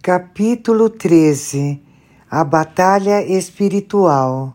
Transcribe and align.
Capítulo 0.00 0.88
13 0.88 1.82
A 2.30 2.44
Batalha 2.44 3.20
Espiritual 3.20 4.54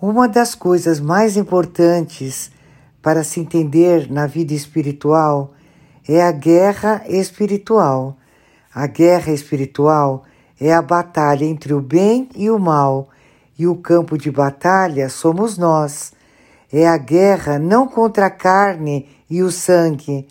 Uma 0.00 0.28
das 0.28 0.54
coisas 0.54 1.00
mais 1.00 1.36
importantes 1.36 2.50
para 3.02 3.24
se 3.24 3.40
entender 3.40 4.10
na 4.10 4.28
vida 4.28 4.54
espiritual 4.54 5.52
é 6.08 6.22
a 6.22 6.30
guerra 6.30 7.02
espiritual. 7.08 8.16
A 8.72 8.86
guerra 8.86 9.32
espiritual 9.32 10.22
é 10.60 10.72
a 10.72 10.80
batalha 10.80 11.44
entre 11.44 11.74
o 11.74 11.80
bem 11.80 12.28
e 12.34 12.48
o 12.48 12.58
mal, 12.58 13.10
e 13.58 13.66
o 13.66 13.74
campo 13.74 14.16
de 14.16 14.30
batalha 14.30 15.08
somos 15.10 15.58
nós. 15.58 16.12
É 16.72 16.86
a 16.86 16.96
guerra 16.96 17.58
não 17.58 17.86
contra 17.86 18.26
a 18.26 18.30
carne 18.30 19.08
e 19.28 19.42
o 19.42 19.50
sangue, 19.50 20.26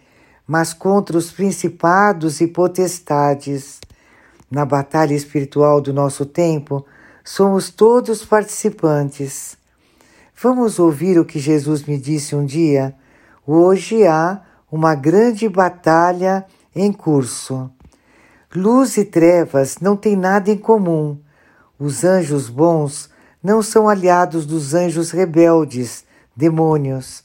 mas 0.48 0.74
contra 0.74 1.18
os 1.18 1.32
principados 1.32 2.40
e 2.40 2.48
potestades. 2.48 3.80
Na 4.50 4.66
batalha 4.66 5.14
espiritual 5.14 5.80
do 5.80 5.94
nosso 5.94 6.26
tempo, 6.26 6.86
somos 7.24 7.70
todos 7.70 8.26
participantes. 8.26 9.56
Vamos 10.42 10.80
ouvir 10.80 11.20
o 11.20 11.26
que 11.26 11.38
Jesus 11.38 11.84
me 11.84 12.00
disse 12.00 12.36
um 12.36 12.44
dia? 12.44 12.96
Hoje 13.46 14.08
há 14.08 14.42
uma 14.72 14.96
grande 14.96 15.48
batalha 15.48 16.46
em 16.76 16.92
curso. 16.92 17.70
Luz 18.56 18.98
e 18.98 19.06
trevas 19.06 19.78
não 19.80 19.96
têm 19.96 20.16
nada 20.16 20.50
em 20.50 20.58
comum. 20.58 21.20
Os 21.78 22.04
anjos 22.04 22.50
bons 22.50 23.10
não 23.44 23.62
são 23.62 23.88
aliados 23.88 24.46
dos 24.46 24.74
anjos 24.74 25.12
rebeldes, 25.12 26.04
demônios. 26.36 27.24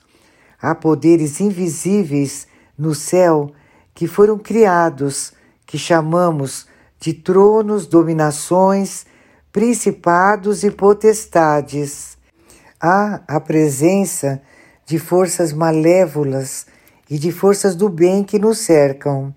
Há 0.60 0.74
poderes 0.74 1.40
invisíveis 1.40 2.46
no 2.76 2.94
céu 2.94 3.50
que 3.94 4.06
foram 4.06 4.38
criados, 4.38 5.32
que 5.66 5.78
chamamos 5.78 6.66
de 7.04 7.12
tronos, 7.12 7.86
dominações, 7.86 9.04
principados 9.52 10.64
e 10.64 10.70
potestades. 10.70 12.16
Há 12.80 13.20
a 13.28 13.38
presença 13.38 14.40
de 14.86 14.98
forças 14.98 15.52
malévolas 15.52 16.64
e 17.10 17.18
de 17.18 17.30
forças 17.30 17.76
do 17.76 17.90
bem 17.90 18.24
que 18.24 18.38
nos 18.38 18.60
cercam. 18.60 19.34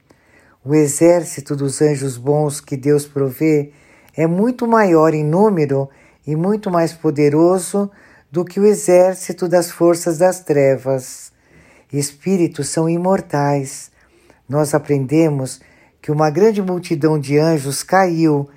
O 0.64 0.74
exército 0.74 1.58
dos 1.58 1.82
anjos 1.82 2.16
bons 2.16 2.62
que 2.62 2.78
Deus 2.78 3.06
provê 3.06 3.74
é 4.16 4.26
muito 4.26 4.66
maior 4.66 5.14
em 5.14 5.26
número 5.26 5.90
e 6.26 6.38
muito 6.38 6.72
mais 6.72 6.94
poderoso 6.94 7.92
do 8.32 8.46
que 8.46 8.62
o 8.62 8.66
exército 8.66 9.46
das 9.46 9.70
forças 9.70 10.18
das 10.18 10.40
trevas. 10.40 11.34
Espíritos 11.92 12.70
são 12.70 12.88
imortais. 12.88 13.92
Nós 14.48 14.74
aprendemos 14.74 15.60
que 16.08 16.12
uma 16.14 16.30
grande 16.30 16.62
multidão 16.62 17.20
de 17.20 17.38
anjos 17.38 17.84
caiu, 17.84 18.48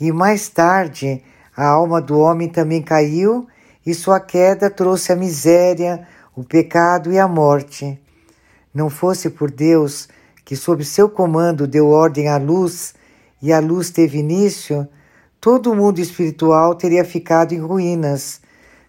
e 0.00 0.12
mais 0.12 0.48
tarde 0.48 1.20
a 1.56 1.66
alma 1.66 2.00
do 2.00 2.16
homem 2.16 2.48
também 2.48 2.80
caiu, 2.80 3.48
e 3.84 3.92
sua 3.92 4.20
queda 4.20 4.70
trouxe 4.70 5.10
a 5.10 5.16
miséria, 5.16 6.06
o 6.36 6.44
pecado 6.44 7.12
e 7.12 7.18
a 7.18 7.26
morte. 7.26 8.00
Não 8.72 8.88
fosse 8.88 9.28
por 9.28 9.50
Deus, 9.50 10.08
que 10.44 10.54
sob 10.54 10.84
seu 10.84 11.08
comando 11.08 11.66
deu 11.66 11.88
ordem 11.88 12.28
à 12.28 12.36
luz, 12.36 12.94
e 13.42 13.52
a 13.52 13.58
luz 13.58 13.90
teve 13.90 14.18
início, 14.18 14.86
todo 15.40 15.72
o 15.72 15.74
mundo 15.74 15.98
espiritual 15.98 16.76
teria 16.76 17.04
ficado 17.04 17.52
em 17.52 17.58
ruínas, 17.58 18.40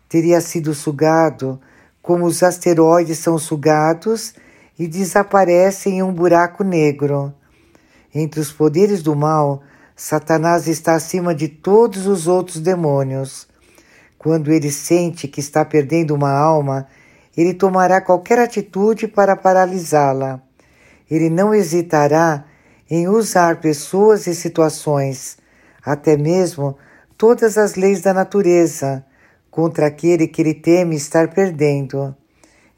teria 0.08 0.40
sido 0.42 0.76
sugado, 0.76 1.60
como 2.04 2.26
os 2.26 2.44
asteroides 2.44 3.18
são 3.18 3.40
sugados 3.40 4.36
e 4.78 4.88
desaparecem 4.88 5.98
em 5.98 6.04
um 6.04 6.14
buraco 6.14 6.64
negro. 6.64 7.34
Entre 8.14 8.40
os 8.40 8.52
poderes 8.52 9.02
do 9.02 9.16
mal, 9.16 9.64
Satanás 9.96 10.68
está 10.68 10.96
acima 10.96 11.34
de 11.34 11.48
todos 11.48 12.08
os 12.08 12.28
outros 12.28 12.60
demônios. 12.60 13.48
Quando 14.18 14.52
ele 14.52 14.72
sente 14.72 15.28
que 15.28 15.40
está 15.40 15.64
perdendo 15.64 16.14
uma 16.14 16.32
alma, 16.32 16.88
ele 17.36 17.54
tomará 17.54 18.02
qualquer 18.02 18.40
atitude 18.40 19.08
para 19.08 19.36
paralisá-la. 19.36 20.42
Ele 21.10 21.30
não 21.30 21.54
hesitará 21.54 22.46
em 22.90 23.08
usar 23.08 23.62
pessoas 23.62 24.28
e 24.28 24.36
situações, 24.36 25.38
até 25.84 26.18
mesmo 26.18 26.78
todas 27.18 27.58
as 27.58 27.76
leis 27.76 28.02
da 28.02 28.14
natureza, 28.14 29.06
contra 29.50 29.88
aquele 29.88 30.28
que 30.28 30.42
ele 30.42 30.54
teme 30.54 30.96
estar 30.96 31.30
perdendo. 31.30 32.16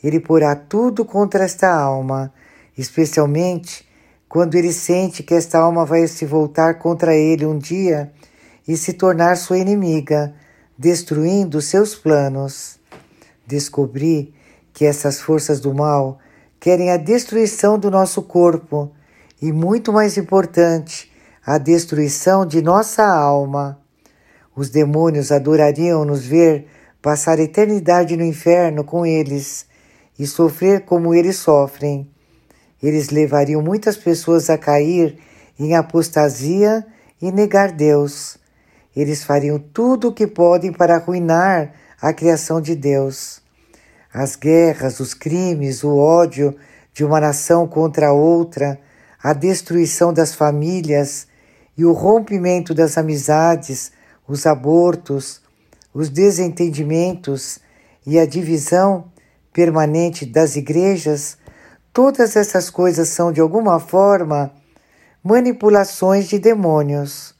Ele 0.04 0.20
porá 0.20 0.56
tudo 0.56 1.04
contra 1.06 1.46
esta 1.46 1.74
alma, 1.74 2.34
especialmente 2.78 3.88
quando 4.34 4.56
ele 4.56 4.74
sente 4.74 5.22
que 5.22 5.36
esta 5.36 5.60
alma 5.60 5.86
vai 5.86 6.08
se 6.08 6.26
voltar 6.26 6.80
contra 6.80 7.16
ele 7.16 7.46
um 7.46 7.56
dia 7.56 8.12
e 8.68 8.76
se 8.76 8.94
tornar 8.94 9.38
sua 9.38 9.60
inimiga, 9.60 10.34
destruindo 10.76 11.62
seus 11.62 11.94
planos. 11.94 12.80
Descobri 13.46 14.34
que 14.74 14.86
essas 14.86 15.22
forças 15.22 15.60
do 15.60 15.72
mal 15.72 16.18
querem 16.60 16.90
a 16.90 16.98
destruição 16.98 17.78
do 17.78 17.92
nosso 17.92 18.24
corpo 18.24 18.92
e, 19.40 19.52
muito 19.52 19.94
mais 19.94 20.18
importante, 20.18 21.12
a 21.46 21.60
destruição 21.60 22.44
de 22.44 22.60
nossa 22.60 23.06
alma. 23.06 23.80
Os 24.56 24.68
demônios 24.68 25.32
adorariam 25.32 26.04
nos 26.04 26.26
ver 26.26 26.66
passar 27.04 27.38
a 27.38 27.44
eternidade 27.44 28.18
no 28.18 28.24
inferno 28.24 28.84
com 28.84 29.06
eles 29.06 29.68
e 30.18 30.26
sofrer 30.26 30.86
como 30.86 31.14
eles 31.14 31.36
sofrem. 31.36 32.12
Eles 32.84 33.10
levariam 33.10 33.62
muitas 33.62 33.96
pessoas 33.96 34.50
a 34.50 34.58
cair 34.58 35.18
em 35.58 35.74
apostasia 35.74 36.86
e 37.22 37.32
negar 37.32 37.72
Deus. 37.72 38.38
Eles 38.94 39.24
fariam 39.24 39.58
tudo 39.58 40.10
o 40.10 40.14
que 40.14 40.28
podem 40.28 40.74
para 40.74 40.96
arruinar 40.96 41.74
a 42.02 42.12
criação 42.12 42.60
de 42.60 42.76
Deus. 42.76 43.42
As 44.14 44.36
guerras, 44.36 45.00
os 45.00 45.14
crimes, 45.14 45.82
o 45.84 45.96
ódio 45.96 46.54
de 46.94 47.06
uma 47.06 47.22
nação 47.22 47.66
contra 47.66 48.12
outra, 48.12 48.78
a 49.24 49.32
destruição 49.32 50.14
das 50.14 50.34
famílias 50.34 51.26
e 51.78 51.86
o 51.86 51.94
rompimento 51.94 52.74
das 52.74 52.98
amizades, 52.98 53.94
os 54.28 54.46
abortos, 54.46 55.42
os 55.94 56.10
desentendimentos 56.10 57.60
e 58.06 58.20
a 58.20 58.26
divisão 58.26 59.06
permanente 59.54 60.26
das 60.26 60.58
igrejas 60.58 61.38
Todas 61.94 62.36
essas 62.36 62.72
coisas 62.72 63.10
são, 63.10 63.32
de 63.32 63.40
alguma 63.40 63.80
forma, 63.80 64.52
manipulações 65.24 66.28
de 66.28 66.40
demônios. 66.40 67.36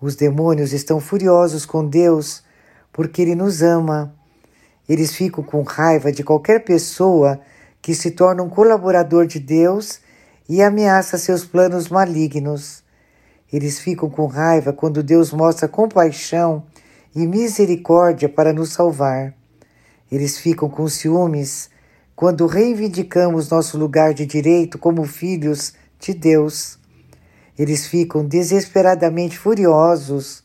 Os 0.00 0.16
demônios 0.16 0.72
estão 0.72 0.98
furiosos 0.98 1.66
com 1.66 1.86
Deus 1.86 2.42
porque 2.90 3.20
Ele 3.20 3.34
nos 3.34 3.60
ama. 3.60 4.14
Eles 4.88 5.14
ficam 5.14 5.44
com 5.44 5.62
raiva 5.62 6.10
de 6.10 6.24
qualquer 6.24 6.64
pessoa 6.64 7.38
que 7.82 7.94
se 7.94 8.12
torna 8.12 8.42
um 8.42 8.48
colaborador 8.48 9.26
de 9.26 9.38
Deus 9.38 10.00
e 10.48 10.62
ameaça 10.62 11.18
seus 11.18 11.44
planos 11.44 11.90
malignos. 11.90 12.82
Eles 13.52 13.78
ficam 13.78 14.08
com 14.08 14.24
raiva 14.24 14.72
quando 14.72 15.02
Deus 15.02 15.34
mostra 15.34 15.68
compaixão 15.68 16.64
e 17.14 17.26
misericórdia 17.26 18.26
para 18.26 18.54
nos 18.54 18.70
salvar. 18.70 19.34
Eles 20.10 20.38
ficam 20.38 20.66
com 20.66 20.88
ciúmes 20.88 21.68
quando 22.16 22.46
reivindicamos 22.46 23.50
nosso 23.50 23.76
lugar 23.76 24.14
de 24.14 24.24
direito 24.24 24.78
como 24.78 25.04
filhos 25.04 25.74
de 26.00 26.14
Deus. 26.14 26.78
Eles 27.58 27.86
ficam 27.86 28.24
desesperadamente 28.24 29.38
furiosos 29.38 30.42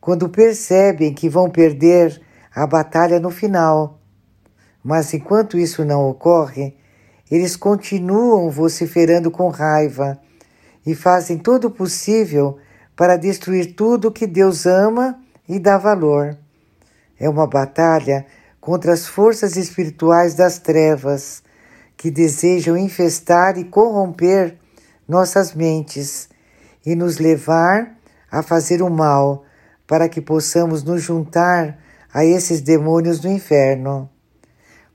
quando 0.00 0.28
percebem 0.28 1.14
que 1.14 1.28
vão 1.28 1.48
perder 1.48 2.20
a 2.52 2.66
batalha 2.66 3.20
no 3.20 3.30
final. 3.30 4.00
Mas 4.82 5.14
enquanto 5.14 5.56
isso 5.56 5.84
não 5.84 6.08
ocorre, 6.08 6.76
eles 7.30 7.54
continuam 7.54 8.50
vociferando 8.50 9.30
com 9.30 9.48
raiva 9.48 10.18
e 10.84 10.96
fazem 10.96 11.38
todo 11.38 11.68
o 11.68 11.70
possível 11.70 12.58
para 12.96 13.16
destruir 13.16 13.74
tudo 13.74 14.10
que 14.10 14.26
Deus 14.26 14.66
ama 14.66 15.18
e 15.48 15.60
dá 15.60 15.78
valor. 15.78 16.36
É 17.18 17.28
uma 17.28 17.46
batalha 17.46 18.26
contra 18.64 18.94
as 18.94 19.06
forças 19.06 19.56
espirituais 19.56 20.34
das 20.34 20.58
trevas 20.58 21.42
que 21.98 22.10
desejam 22.10 22.78
infestar 22.78 23.58
e 23.58 23.64
corromper 23.64 24.56
nossas 25.06 25.52
mentes 25.52 26.30
e 26.84 26.94
nos 26.94 27.18
levar 27.18 27.94
a 28.30 28.42
fazer 28.42 28.80
o 28.80 28.88
mal 28.88 29.44
para 29.86 30.08
que 30.08 30.18
possamos 30.18 30.82
nos 30.82 31.02
juntar 31.02 31.78
a 32.10 32.24
esses 32.24 32.62
demônios 32.62 33.20
do 33.20 33.28
inferno. 33.28 34.08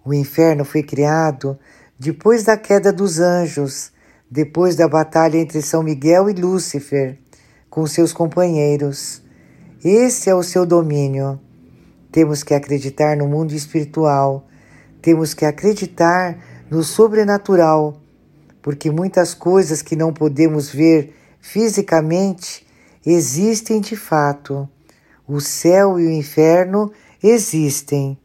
O 0.03 0.15
inferno 0.15 0.65
foi 0.65 0.81
criado 0.81 1.55
depois 1.99 2.43
da 2.43 2.57
queda 2.57 2.91
dos 2.91 3.19
anjos, 3.19 3.91
depois 4.31 4.75
da 4.75 4.87
batalha 4.87 5.37
entre 5.37 5.61
São 5.61 5.83
Miguel 5.83 6.27
e 6.27 6.33
Lúcifer 6.33 7.19
com 7.69 7.85
seus 7.85 8.11
companheiros. 8.11 9.21
Esse 9.85 10.27
é 10.27 10.33
o 10.33 10.41
seu 10.41 10.65
domínio. 10.65 11.39
Temos 12.11 12.43
que 12.43 12.53
acreditar 12.53 13.15
no 13.15 13.27
mundo 13.27 13.53
espiritual, 13.53 14.47
temos 15.01 15.33
que 15.33 15.45
acreditar 15.45 16.37
no 16.69 16.83
sobrenatural, 16.83 18.01
porque 18.61 18.91
muitas 18.91 19.33
coisas 19.33 19.81
que 19.81 19.95
não 19.95 20.11
podemos 20.11 20.69
ver 20.69 21.15
fisicamente 21.39 22.65
existem 23.05 23.79
de 23.79 23.95
fato. 23.95 24.67
O 25.27 25.39
céu 25.39 25.99
e 25.99 26.07
o 26.07 26.11
inferno 26.11 26.91
existem. 27.21 28.17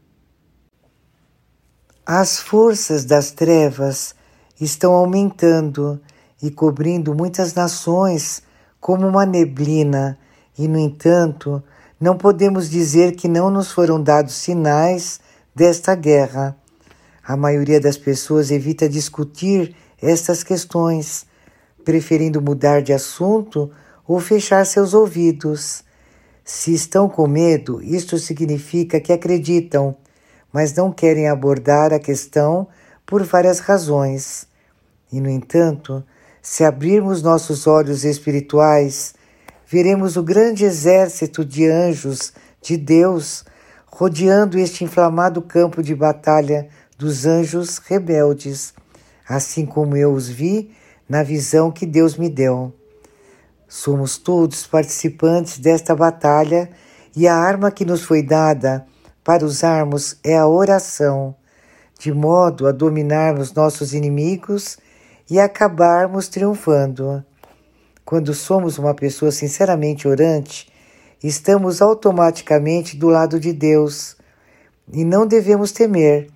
As 2.05 2.39
forças 2.39 3.05
das 3.05 3.31
trevas 3.31 4.15
estão 4.59 4.93
aumentando 4.93 5.99
e 6.41 6.51
cobrindo 6.51 7.15
muitas 7.15 7.53
nações 7.53 8.43
como 8.79 9.07
uma 9.07 9.25
neblina, 9.25 10.17
e, 10.57 10.67
no 10.67 10.77
entanto, 10.77 11.63
não 12.05 12.15
podemos 12.15 12.69
dizer 12.69 13.15
que 13.15 13.27
não 13.27 13.49
nos 13.49 13.71
foram 13.71 13.99
dados 13.99 14.35
sinais 14.35 15.19
desta 15.55 15.95
guerra. 15.95 16.55
A 17.23 17.35
maioria 17.35 17.79
das 17.79 17.97
pessoas 17.97 18.51
evita 18.51 18.87
discutir 18.87 19.75
estas 19.99 20.43
questões, 20.43 21.25
preferindo 21.83 22.39
mudar 22.39 22.83
de 22.83 22.93
assunto 22.93 23.71
ou 24.07 24.19
fechar 24.19 24.63
seus 24.67 24.93
ouvidos. 24.93 25.83
Se 26.43 26.75
estão 26.75 27.09
com 27.09 27.25
medo, 27.25 27.81
isto 27.81 28.19
significa 28.19 28.99
que 28.99 29.11
acreditam, 29.11 29.97
mas 30.53 30.75
não 30.75 30.91
querem 30.91 31.27
abordar 31.27 31.91
a 31.91 31.97
questão 31.97 32.67
por 33.03 33.23
várias 33.23 33.57
razões. 33.57 34.47
E, 35.11 35.19
no 35.19 35.27
entanto, 35.27 36.03
se 36.39 36.63
abrirmos 36.63 37.23
nossos 37.23 37.65
olhos 37.65 38.05
espirituais, 38.05 39.14
veremos 39.67 40.15
o 40.15 40.23
grande 40.23 40.65
exército 40.65 41.43
de 41.43 41.67
anjos 41.67 42.33
de 42.61 42.77
Deus 42.77 43.45
rodeando 43.87 44.57
este 44.59 44.83
inflamado 44.83 45.41
campo 45.41 45.81
de 45.81 45.95
batalha 45.95 46.67
dos 46.97 47.25
anjos 47.25 47.77
rebeldes, 47.77 48.73
assim 49.27 49.65
como 49.65 49.95
eu 49.95 50.13
os 50.13 50.27
vi 50.27 50.71
na 51.07 51.23
visão 51.23 51.71
que 51.71 51.85
Deus 51.85 52.17
me 52.17 52.29
deu. 52.29 52.73
Somos 53.67 54.17
todos 54.17 54.67
participantes 54.67 55.59
desta 55.59 55.95
batalha 55.95 56.69
e 57.15 57.27
a 57.27 57.35
arma 57.35 57.71
que 57.71 57.85
nos 57.85 58.03
foi 58.03 58.21
dada 58.21 58.85
para 59.23 59.45
usarmos 59.45 60.17
é 60.23 60.37
a 60.37 60.47
oração, 60.47 61.35
de 61.97 62.11
modo 62.13 62.67
a 62.67 62.71
dominarmos 62.71 63.53
nossos 63.53 63.93
inimigos 63.93 64.77
e 65.29 65.39
acabarmos 65.39 66.27
triunfando. 66.27 67.23
Quando 68.05 68.35
somos 68.35 68.77
uma 68.77 68.93
pessoa 68.93 69.31
sinceramente 69.31 70.07
orante, 70.07 70.71
estamos 71.23 71.81
automaticamente 71.81 72.95
do 72.95 73.07
lado 73.07 73.39
de 73.39 73.51
Deus 73.51 74.15
e 74.93 75.03
não 75.03 75.25
devemos 75.25 75.71
temer, 75.71 76.29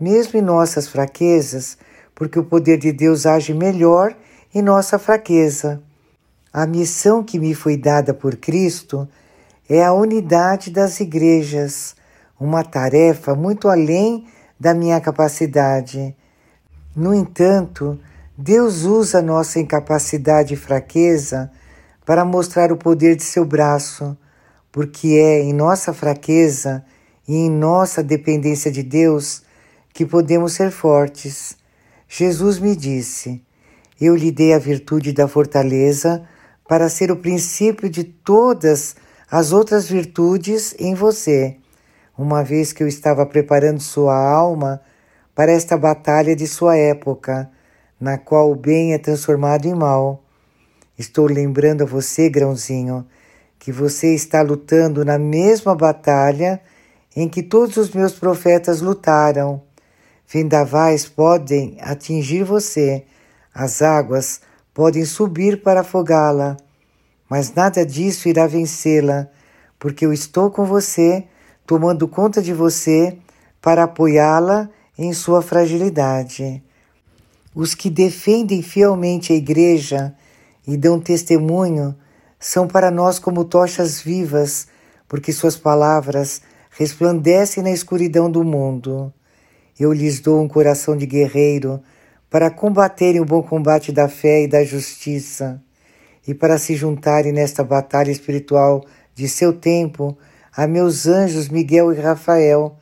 mesmo 0.00 0.38
em 0.38 0.42
nossas 0.42 0.88
fraquezas, 0.88 1.76
porque 2.14 2.38
o 2.38 2.44
poder 2.44 2.78
de 2.78 2.90
Deus 2.90 3.26
age 3.26 3.52
melhor 3.52 4.16
em 4.54 4.62
nossa 4.62 4.98
fraqueza. 4.98 5.82
A 6.50 6.66
missão 6.66 7.22
que 7.22 7.38
me 7.38 7.54
foi 7.54 7.76
dada 7.76 8.14
por 8.14 8.36
Cristo 8.36 9.06
é 9.68 9.84
a 9.84 9.92
unidade 9.92 10.70
das 10.70 11.00
igrejas, 11.00 11.94
uma 12.40 12.64
tarefa 12.64 13.34
muito 13.34 13.68
além 13.68 14.26
da 14.58 14.72
minha 14.72 14.98
capacidade. 15.02 16.16
No 16.96 17.14
entanto, 17.14 18.00
Deus 18.42 18.84
usa 18.84 19.20
nossa 19.20 19.60
incapacidade 19.60 20.54
e 20.54 20.56
fraqueza 20.56 21.50
para 22.06 22.24
mostrar 22.24 22.72
o 22.72 22.76
poder 22.78 23.14
de 23.14 23.22
seu 23.22 23.44
braço, 23.44 24.16
porque 24.72 25.08
é 25.08 25.42
em 25.42 25.52
nossa 25.52 25.92
fraqueza 25.92 26.82
e 27.28 27.36
em 27.36 27.50
nossa 27.50 28.02
dependência 28.02 28.72
de 28.72 28.82
Deus 28.82 29.42
que 29.92 30.06
podemos 30.06 30.54
ser 30.54 30.70
fortes. 30.70 31.54
Jesus 32.08 32.58
me 32.58 32.74
disse: 32.74 33.42
Eu 34.00 34.16
lhe 34.16 34.32
dei 34.32 34.54
a 34.54 34.58
virtude 34.58 35.12
da 35.12 35.28
fortaleza 35.28 36.26
para 36.66 36.88
ser 36.88 37.12
o 37.12 37.16
princípio 37.16 37.90
de 37.90 38.04
todas 38.04 38.96
as 39.30 39.52
outras 39.52 39.86
virtudes 39.86 40.74
em 40.78 40.94
você, 40.94 41.58
uma 42.16 42.42
vez 42.42 42.72
que 42.72 42.82
eu 42.82 42.88
estava 42.88 43.26
preparando 43.26 43.80
sua 43.80 44.16
alma 44.16 44.80
para 45.34 45.52
esta 45.52 45.76
batalha 45.76 46.34
de 46.34 46.46
sua 46.46 46.74
época 46.74 47.50
na 48.00 48.16
qual 48.16 48.50
o 48.50 48.56
bem 48.56 48.94
é 48.94 48.98
transformado 48.98 49.66
em 49.66 49.74
mal. 49.74 50.24
Estou 50.98 51.26
lembrando 51.26 51.82
a 51.82 51.86
você, 51.86 52.30
grãozinho, 52.30 53.06
que 53.58 53.70
você 53.70 54.14
está 54.14 54.40
lutando 54.40 55.04
na 55.04 55.18
mesma 55.18 55.74
batalha 55.74 56.60
em 57.14 57.28
que 57.28 57.42
todos 57.42 57.76
os 57.76 57.90
meus 57.90 58.14
profetas 58.14 58.80
lutaram. 58.80 59.62
Vendavais 60.26 61.06
podem 61.06 61.76
atingir 61.80 62.44
você, 62.44 63.04
as 63.52 63.82
águas 63.82 64.40
podem 64.72 65.04
subir 65.04 65.62
para 65.62 65.80
afogá-la, 65.80 66.56
mas 67.28 67.52
nada 67.52 67.84
disso 67.84 68.28
irá 68.28 68.46
vencê-la, 68.46 69.28
porque 69.78 70.06
eu 70.06 70.12
estou 70.12 70.50
com 70.50 70.64
você, 70.64 71.24
tomando 71.66 72.06
conta 72.06 72.40
de 72.40 72.54
você 72.54 73.18
para 73.60 73.84
apoiá-la 73.84 74.70
em 74.96 75.12
sua 75.12 75.42
fragilidade. 75.42 76.62
Os 77.54 77.74
que 77.74 77.90
defendem 77.90 78.62
fielmente 78.62 79.32
a 79.32 79.36
Igreja 79.36 80.14
e 80.66 80.76
dão 80.76 81.00
testemunho 81.00 81.96
são 82.38 82.68
para 82.68 82.90
nós 82.90 83.18
como 83.18 83.44
tochas 83.44 84.00
vivas, 84.00 84.68
porque 85.08 85.32
suas 85.32 85.56
palavras 85.56 86.40
resplandecem 86.70 87.62
na 87.62 87.72
escuridão 87.72 88.30
do 88.30 88.44
mundo. 88.44 89.12
Eu 89.78 89.92
lhes 89.92 90.20
dou 90.20 90.40
um 90.40 90.48
coração 90.48 90.96
de 90.96 91.06
guerreiro 91.06 91.82
para 92.30 92.50
combaterem 92.50 93.20
o 93.20 93.24
bom 93.24 93.42
combate 93.42 93.90
da 93.90 94.08
fé 94.08 94.44
e 94.44 94.48
da 94.48 94.62
justiça, 94.62 95.60
e 96.26 96.32
para 96.32 96.56
se 96.58 96.76
juntarem 96.76 97.32
nesta 97.32 97.64
batalha 97.64 98.12
espiritual 98.12 98.84
de 99.14 99.28
seu 99.28 99.52
tempo 99.52 100.16
a 100.56 100.66
meus 100.66 101.06
anjos 101.08 101.48
Miguel 101.48 101.92
e 101.92 102.00
Rafael, 102.00 102.76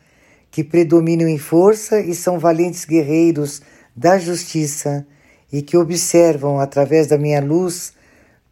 que 0.50 0.62
predominam 0.62 1.26
em 1.26 1.38
força 1.38 2.00
e 2.00 2.14
são 2.14 2.38
valentes 2.38 2.84
guerreiros 2.84 3.62
da 3.98 4.16
justiça 4.16 5.04
e 5.52 5.60
que 5.60 5.76
observam 5.76 6.60
através 6.60 7.08
da 7.08 7.18
minha 7.18 7.42
luz 7.42 7.92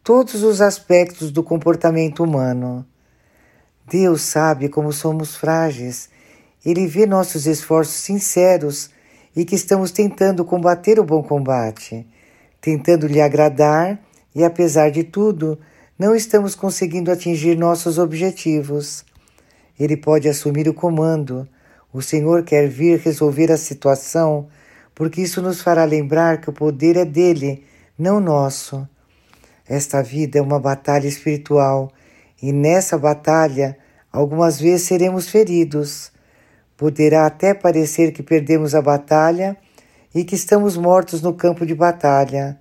todos 0.03 0.43
os 0.43 0.59
aspectos 0.59 1.31
do 1.31 1.41
comportamento 1.41 2.21
humano. 2.21 2.85
Deus 3.89 4.23
sabe 4.23 4.67
como 4.67 4.91
somos 4.91 5.37
frágeis. 5.37 6.09
Ele 6.65 6.85
vê 6.85 7.05
nossos 7.05 7.45
esforços 7.47 7.95
sinceros 7.95 8.89
e 9.33 9.45
que 9.45 9.55
estamos 9.55 9.91
tentando 9.91 10.43
combater 10.43 10.99
o 10.99 11.05
bom 11.05 11.23
combate, 11.23 12.05
tentando 12.59 13.07
lhe 13.07 13.21
agradar 13.21 13.97
e, 14.35 14.43
apesar 14.43 14.91
de 14.91 15.05
tudo, 15.05 15.57
não 15.97 16.13
estamos 16.13 16.55
conseguindo 16.55 17.09
atingir 17.09 17.57
nossos 17.57 17.97
objetivos. 17.97 19.05
Ele 19.79 19.95
pode 19.95 20.27
assumir 20.27 20.67
o 20.67 20.73
comando. 20.73 21.47
O 21.93 22.01
Senhor 22.01 22.43
quer 22.43 22.67
vir 22.67 22.99
resolver 22.99 23.49
a 23.49 23.57
situação 23.57 24.49
porque 24.97 25.21
isso 25.21 25.43
nos 25.43 25.61
fará 25.61 25.85
lembrar 25.85 26.41
que 26.41 26.49
o 26.49 26.53
poder 26.53 26.97
é 26.97 27.05
dele, 27.05 27.63
não 27.95 28.19
nosso. 28.19 28.89
Esta 29.69 30.01
vida 30.01 30.39
é 30.39 30.41
uma 30.41 30.59
batalha 30.59 31.07
espiritual 31.07 31.91
e 32.41 32.51
nessa 32.51 32.97
batalha 32.97 33.77
algumas 34.11 34.59
vezes 34.59 34.87
seremos 34.87 35.29
feridos. 35.29 36.11
Poderá 36.75 37.27
até 37.27 37.53
parecer 37.53 38.11
que 38.11 38.23
perdemos 38.23 38.73
a 38.73 38.81
batalha 38.81 39.55
e 40.15 40.23
que 40.23 40.33
estamos 40.33 40.75
mortos 40.75 41.21
no 41.21 41.35
campo 41.35 41.63
de 41.63 41.75
batalha, 41.75 42.59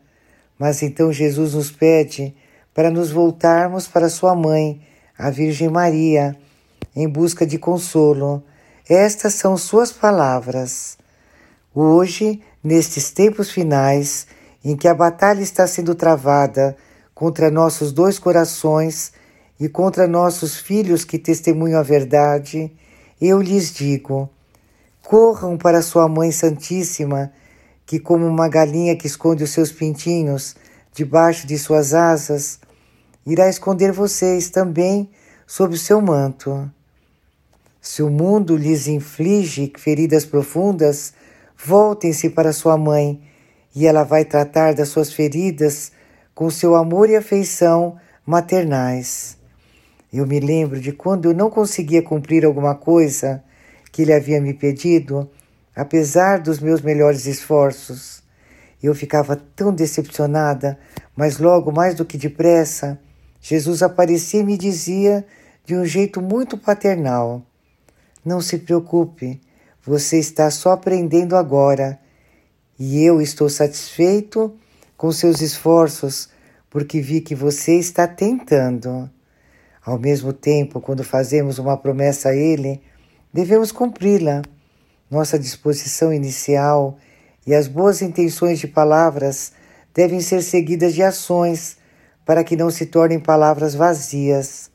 mas 0.58 0.82
então 0.82 1.10
Jesus 1.10 1.54
nos 1.54 1.70
pede 1.70 2.36
para 2.74 2.90
nos 2.90 3.10
voltarmos 3.10 3.88
para 3.88 4.10
Sua 4.10 4.34
mãe, 4.34 4.82
a 5.16 5.30
Virgem 5.30 5.70
Maria, 5.70 6.36
em 6.94 7.08
busca 7.08 7.46
de 7.46 7.56
consolo. 7.56 8.44
Estas 8.86 9.32
são 9.32 9.56
Suas 9.56 9.90
palavras. 9.90 10.98
Hoje, 11.78 12.40
nestes 12.64 13.10
tempos 13.10 13.50
finais, 13.50 14.26
em 14.64 14.74
que 14.74 14.88
a 14.88 14.94
batalha 14.94 15.42
está 15.42 15.66
sendo 15.66 15.94
travada 15.94 16.74
contra 17.14 17.50
nossos 17.50 17.92
dois 17.92 18.18
corações 18.18 19.12
e 19.60 19.68
contra 19.68 20.06
nossos 20.06 20.56
filhos 20.56 21.04
que 21.04 21.18
testemunham 21.18 21.78
a 21.78 21.82
verdade, 21.82 22.72
eu 23.20 23.42
lhes 23.42 23.74
digo: 23.74 24.26
corram 25.02 25.58
para 25.58 25.82
sua 25.82 26.08
Mãe 26.08 26.32
Santíssima, 26.32 27.30
que, 27.84 28.00
como 28.00 28.26
uma 28.26 28.48
galinha 28.48 28.96
que 28.96 29.06
esconde 29.06 29.44
os 29.44 29.50
seus 29.50 29.70
pintinhos 29.70 30.56
debaixo 30.94 31.46
de 31.46 31.58
suas 31.58 31.92
asas, 31.92 32.58
irá 33.26 33.50
esconder 33.50 33.92
vocês 33.92 34.48
também 34.48 35.10
sob 35.46 35.74
o 35.74 35.78
seu 35.78 36.00
manto. 36.00 36.70
Se 37.82 38.02
o 38.02 38.08
mundo 38.08 38.56
lhes 38.56 38.88
inflige 38.88 39.70
feridas 39.76 40.24
profundas, 40.24 41.12
Voltem-se 41.56 42.30
para 42.30 42.52
sua 42.52 42.76
mãe 42.76 43.20
e 43.74 43.86
ela 43.86 44.04
vai 44.04 44.24
tratar 44.24 44.74
das 44.74 44.88
suas 44.88 45.12
feridas 45.12 45.92
com 46.34 46.50
seu 46.50 46.74
amor 46.74 47.08
e 47.08 47.16
afeição 47.16 47.96
maternais. 48.24 49.38
Eu 50.12 50.26
me 50.26 50.38
lembro 50.40 50.80
de 50.80 50.92
quando 50.92 51.26
eu 51.26 51.34
não 51.34 51.50
conseguia 51.50 52.02
cumprir 52.02 52.44
alguma 52.44 52.74
coisa 52.74 53.42
que 53.90 54.02
ele 54.02 54.12
havia 54.12 54.40
me 54.40 54.52
pedido, 54.52 55.30
apesar 55.74 56.38
dos 56.40 56.60
meus 56.60 56.80
melhores 56.80 57.26
esforços. 57.26 58.22
Eu 58.82 58.94
ficava 58.94 59.36
tão 59.36 59.72
decepcionada, 59.72 60.78
mas 61.16 61.38
logo, 61.38 61.72
mais 61.72 61.94
do 61.94 62.04
que 62.04 62.18
depressa, 62.18 62.98
Jesus 63.40 63.82
aparecia 63.82 64.40
e 64.40 64.44
me 64.44 64.56
dizia 64.56 65.24
de 65.64 65.74
um 65.74 65.84
jeito 65.84 66.20
muito 66.20 66.58
paternal: 66.58 67.42
Não 68.24 68.40
se 68.40 68.58
preocupe, 68.58 69.40
você 69.86 70.18
está 70.18 70.50
só 70.50 70.72
aprendendo 70.72 71.36
agora, 71.36 72.00
e 72.76 73.04
eu 73.04 73.22
estou 73.22 73.48
satisfeito 73.48 74.52
com 74.96 75.12
seus 75.12 75.40
esforços 75.40 76.28
porque 76.68 77.00
vi 77.00 77.20
que 77.20 77.34
você 77.34 77.78
está 77.78 78.06
tentando. 78.06 79.08
Ao 79.84 79.96
mesmo 79.96 80.32
tempo, 80.32 80.80
quando 80.80 81.04
fazemos 81.04 81.58
uma 81.60 81.76
promessa 81.76 82.30
a 82.30 82.34
Ele, 82.34 82.82
devemos 83.32 83.70
cumpri-la. 83.70 84.42
Nossa 85.08 85.38
disposição 85.38 86.12
inicial 86.12 86.98
e 87.46 87.54
as 87.54 87.68
boas 87.68 88.02
intenções 88.02 88.58
de 88.58 88.66
palavras 88.66 89.52
devem 89.94 90.20
ser 90.20 90.42
seguidas 90.42 90.94
de 90.94 91.02
ações 91.04 91.78
para 92.24 92.42
que 92.42 92.56
não 92.56 92.70
se 92.70 92.86
tornem 92.86 93.20
palavras 93.20 93.76
vazias. 93.76 94.68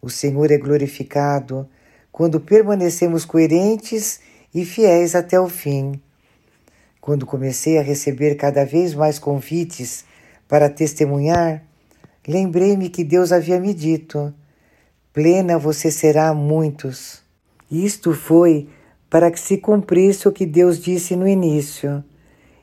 O 0.00 0.08
Senhor 0.08 0.50
é 0.50 0.56
glorificado 0.56 1.68
quando 2.10 2.40
permanecemos 2.40 3.26
coerentes 3.26 4.20
e 4.54 4.64
fiéis 4.64 5.14
até 5.14 5.38
o 5.38 5.48
fim. 5.48 6.00
Quando 7.00 7.26
comecei 7.26 7.78
a 7.78 7.82
receber 7.82 8.34
cada 8.34 8.64
vez 8.64 8.94
mais 8.94 9.18
convites 9.18 10.04
para 10.46 10.68
testemunhar, 10.68 11.62
lembrei-me 12.26 12.88
que 12.88 13.04
Deus 13.04 13.32
havia 13.32 13.60
me 13.60 13.72
dito: 13.72 14.32
plena 15.12 15.58
você 15.58 15.90
será 15.90 16.28
a 16.28 16.34
muitos. 16.34 17.22
Isto 17.70 18.14
foi 18.14 18.68
para 19.10 19.30
que 19.30 19.40
se 19.40 19.58
cumprisse 19.58 20.28
o 20.28 20.32
que 20.32 20.44
Deus 20.44 20.78
disse 20.78 21.16
no 21.16 21.26
início. 21.26 22.04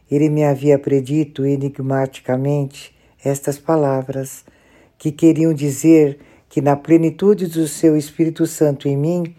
Ele 0.09 0.29
me 0.29 0.43
havia 0.43 0.77
predito 0.77 1.45
enigmaticamente 1.45 2.95
estas 3.23 3.57
palavras, 3.57 4.45
que 4.97 5.11
queriam 5.11 5.53
dizer 5.53 6.19
que 6.47 6.61
na 6.61 6.75
plenitude 6.75 7.47
do 7.47 7.67
seu 7.67 7.97
Espírito 7.97 8.45
Santo 8.45 8.87
em 8.87 8.95
mim, 8.95 9.35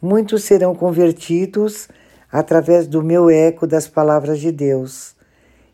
muitos 0.00 0.44
serão 0.44 0.74
convertidos 0.74 1.88
através 2.30 2.86
do 2.86 3.02
meu 3.02 3.28
eco 3.28 3.66
das 3.66 3.88
palavras 3.88 4.40
de 4.40 4.52
Deus. 4.52 5.14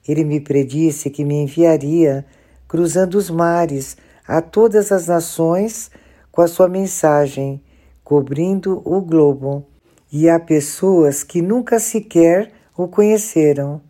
Ele 0.08 0.24
me 0.24 0.40
predisse 0.40 1.10
que 1.10 1.24
me 1.24 1.34
enviaria 1.34 2.24
cruzando 2.68 3.14
os 3.14 3.30
mares 3.30 3.96
a 4.26 4.40
todas 4.40 4.90
as 4.90 5.06
nações 5.06 5.90
com 6.30 6.42
a 6.42 6.48
sua 6.48 6.68
mensagem, 6.68 7.62
cobrindo 8.04 8.82
o 8.84 9.00
globo. 9.00 9.66
E 10.12 10.28
há 10.28 10.38
pessoas 10.38 11.24
que 11.24 11.40
nunca 11.40 11.78
sequer 11.78 12.52
o 12.76 12.86
conheceram. 12.86 13.80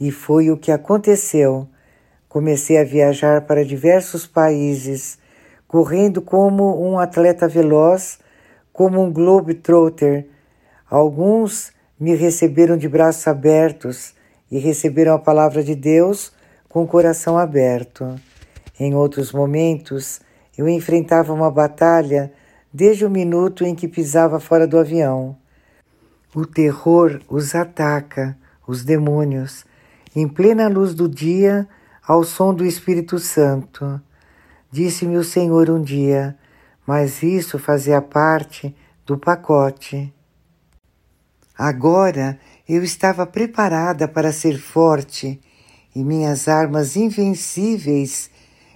E 0.00 0.10
foi 0.12 0.50
o 0.50 0.56
que 0.56 0.70
aconteceu. 0.70 1.68
Comecei 2.28 2.78
a 2.78 2.84
viajar 2.84 3.42
para 3.42 3.64
diversos 3.64 4.24
países, 4.24 5.18
correndo 5.66 6.22
como 6.22 6.80
um 6.80 6.96
atleta 6.96 7.48
veloz, 7.48 8.19
como 8.80 9.04
um 9.04 9.12
globetrotter. 9.12 10.26
Alguns 10.88 11.70
me 12.00 12.14
receberam 12.14 12.78
de 12.78 12.88
braços 12.88 13.28
abertos 13.28 14.14
e 14.50 14.58
receberam 14.58 15.12
a 15.12 15.18
palavra 15.18 15.62
de 15.62 15.74
Deus 15.74 16.32
com 16.66 16.84
o 16.84 16.86
coração 16.86 17.36
aberto. 17.36 18.18
Em 18.78 18.94
outros 18.94 19.32
momentos, 19.32 20.22
eu 20.56 20.66
enfrentava 20.66 21.30
uma 21.30 21.50
batalha 21.50 22.32
desde 22.72 23.04
o 23.04 23.10
minuto 23.10 23.66
em 23.66 23.74
que 23.74 23.86
pisava 23.86 24.40
fora 24.40 24.66
do 24.66 24.78
avião. 24.78 25.36
O 26.34 26.46
terror 26.46 27.20
os 27.28 27.54
ataca, 27.54 28.34
os 28.66 28.82
demônios, 28.82 29.66
em 30.16 30.26
plena 30.26 30.68
luz 30.68 30.94
do 30.94 31.06
dia, 31.06 31.68
ao 32.08 32.24
som 32.24 32.54
do 32.54 32.64
Espírito 32.64 33.18
Santo. 33.18 34.00
Disse-me 34.72 35.18
o 35.18 35.24
Senhor 35.24 35.68
um 35.68 35.82
dia, 35.82 36.34
mas 36.90 37.22
isso 37.22 37.56
fazia 37.56 38.02
parte 38.02 38.74
do 39.06 39.16
pacote. 39.16 40.12
Agora 41.56 42.36
eu 42.68 42.82
estava 42.82 43.24
preparada 43.24 44.08
para 44.08 44.32
ser 44.32 44.58
forte 44.58 45.40
e 45.94 46.02
minhas 46.02 46.48
armas 46.48 46.96
invencíveis 46.96 48.28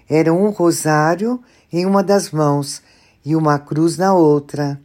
eram 0.08 0.44
um 0.44 0.50
rosário 0.50 1.42
em 1.72 1.84
uma 1.84 2.04
das 2.04 2.30
mãos 2.30 2.84
e 3.24 3.34
uma 3.34 3.58
cruz 3.58 3.98
na 3.98 4.14
outra. 4.14 4.80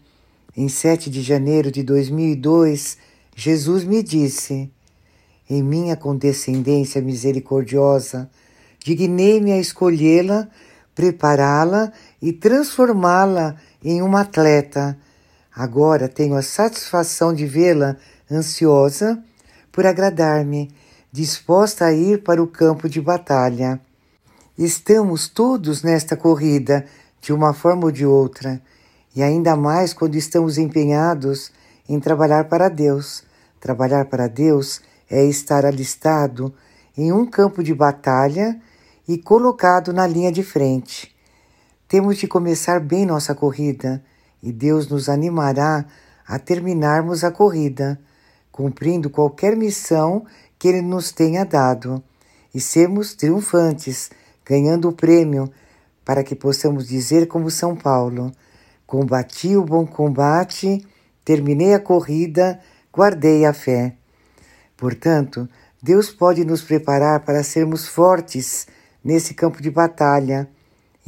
Em 0.58 0.68
7 0.68 1.08
de 1.08 1.22
janeiro 1.22 1.72
de 1.72 1.84
2002, 1.84 2.98
Jesus 3.36 3.84
me 3.84 4.02
disse: 4.02 4.72
Em 5.48 5.62
minha 5.62 5.96
condescendência 5.96 7.00
misericordiosa, 7.00 8.28
dignei-me 8.84 9.52
a 9.52 9.60
escolhê-la, 9.60 10.50
prepará-la 10.96 11.94
e 12.22 12.34
transformá-la 12.34 13.56
em 13.84 14.02
uma 14.02 14.22
atleta. 14.22 14.98
Agora 15.56 16.08
tenho 16.08 16.36
a 16.36 16.42
satisfação 16.42 17.34
de 17.34 17.46
vê-la 17.46 17.98
ansiosa 18.32 19.22
por 19.72 19.86
agradar-me, 19.86 20.72
disposta 21.12 21.86
a 21.86 21.94
ir 21.94 22.24
para 22.24 22.42
o 22.42 22.48
campo 22.48 22.88
de 22.90 23.02
batalha. 23.02 23.80
Estamos 24.58 25.28
todos 25.28 25.84
nesta 25.84 26.18
corrida, 26.18 26.86
de 27.22 27.34
uma 27.34 27.54
forma 27.54 27.86
ou 27.86 27.92
de 27.92 28.06
outra, 28.06 28.62
e 29.16 29.24
ainda 29.24 29.56
mais 29.56 29.94
quando 29.94 30.16
estamos 30.16 30.58
empenhados 30.58 31.52
em 31.88 32.00
trabalhar 32.00 32.46
para 32.46 32.70
Deus. 32.70 33.24
Trabalhar 33.60 34.06
para 34.06 34.28
Deus 34.28 34.82
é 35.10 35.26
estar 35.26 35.66
alistado 35.66 36.54
em 36.98 37.12
um 37.12 37.26
campo 37.26 37.64
de 37.64 37.74
batalha 37.74 38.60
e 39.08 39.18
colocado 39.18 39.92
na 39.92 40.06
linha 40.06 40.32
de 40.32 40.44
frente. 40.44 41.14
Temos 41.90 42.20
de 42.20 42.28
começar 42.28 42.80
bem 42.80 43.04
nossa 43.04 43.34
corrida 43.34 44.00
e 44.44 44.52
Deus 44.52 44.88
nos 44.88 45.10
animará 45.10 45.84
a 46.28 46.38
terminarmos 46.38 47.24
a 47.24 47.32
corrida 47.32 48.00
cumprindo 48.52 49.10
qualquer 49.10 49.56
missão 49.56 50.24
que 50.60 50.68
Ele 50.68 50.84
nos 50.84 51.12
tenha 51.12 51.44
dado, 51.44 52.04
e 52.54 52.62
sermos 52.62 53.16
triunfantes, 53.16 54.12
ganhando 54.46 54.88
o 54.88 54.94
prêmio, 54.94 55.52
para 56.06 56.24
que 56.24 56.36
possamos 56.36 56.88
dizer, 56.88 57.28
como 57.28 57.50
São 57.50 57.76
Paulo: 57.76 58.32
Combati 58.86 59.58
o 59.58 59.64
bom 59.64 59.88
combate, 59.88 60.86
terminei 61.26 61.74
a 61.74 61.80
corrida, 61.80 62.60
guardei 62.94 63.46
a 63.46 63.54
fé. 63.54 63.96
Portanto, 64.78 65.50
Deus 65.82 66.12
pode 66.12 66.46
nos 66.46 66.62
preparar 66.62 67.22
para 67.22 67.42
sermos 67.42 67.88
fortes 67.88 68.68
nesse 69.04 69.34
campo 69.34 69.60
de 69.60 69.72
batalha 69.72 70.48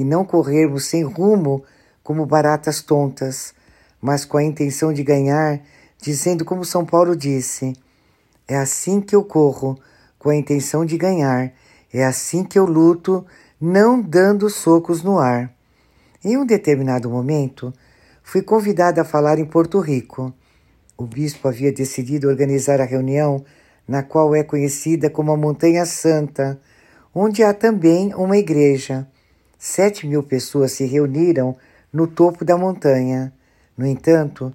e 0.01 0.03
não 0.03 0.25
corrermos 0.25 0.85
sem 0.85 1.03
rumo 1.03 1.63
como 2.03 2.25
baratas 2.25 2.81
tontas, 2.81 3.53
mas 4.01 4.25
com 4.25 4.35
a 4.35 4.43
intenção 4.43 4.91
de 4.91 5.03
ganhar 5.03 5.61
dizendo 6.01 6.43
como 6.43 6.65
São 6.65 6.83
Paulo 6.83 7.15
disse: 7.15 7.73
É 8.47 8.57
assim 8.57 8.99
que 8.99 9.15
eu 9.15 9.23
corro, 9.23 9.77
com 10.17 10.29
a 10.29 10.35
intenção 10.35 10.83
de 10.83 10.97
ganhar, 10.97 11.53
é 11.93 12.03
assim 12.03 12.43
que 12.43 12.57
eu 12.57 12.65
luto, 12.65 13.23
não 13.59 14.01
dando 14.01 14.49
socos 14.49 15.03
no 15.03 15.19
ar. 15.19 15.53
Em 16.25 16.35
um 16.35 16.45
determinado 16.45 17.07
momento, 17.07 17.71
fui 18.23 18.41
convidada 18.41 19.01
a 19.01 19.05
falar 19.05 19.37
em 19.37 19.45
Porto 19.45 19.79
Rico. 19.79 20.33
O 20.97 21.05
bispo 21.05 21.47
havia 21.47 21.71
decidido 21.71 22.27
organizar 22.27 22.81
a 22.81 22.85
reunião, 22.85 23.45
na 23.87 24.01
qual 24.01 24.33
é 24.33 24.43
conhecida 24.43 25.11
como 25.11 25.31
a 25.31 25.37
Montanha 25.37 25.85
Santa, 25.85 26.59
onde 27.13 27.43
há 27.43 27.53
também 27.53 28.15
uma 28.15 28.37
igreja. 28.37 29.07
Sete 29.63 30.07
mil 30.07 30.23
pessoas 30.23 30.71
se 30.71 30.85
reuniram 30.85 31.55
no 31.93 32.07
topo 32.07 32.43
da 32.43 32.57
montanha. 32.57 33.31
No 33.77 33.85
entanto, 33.85 34.51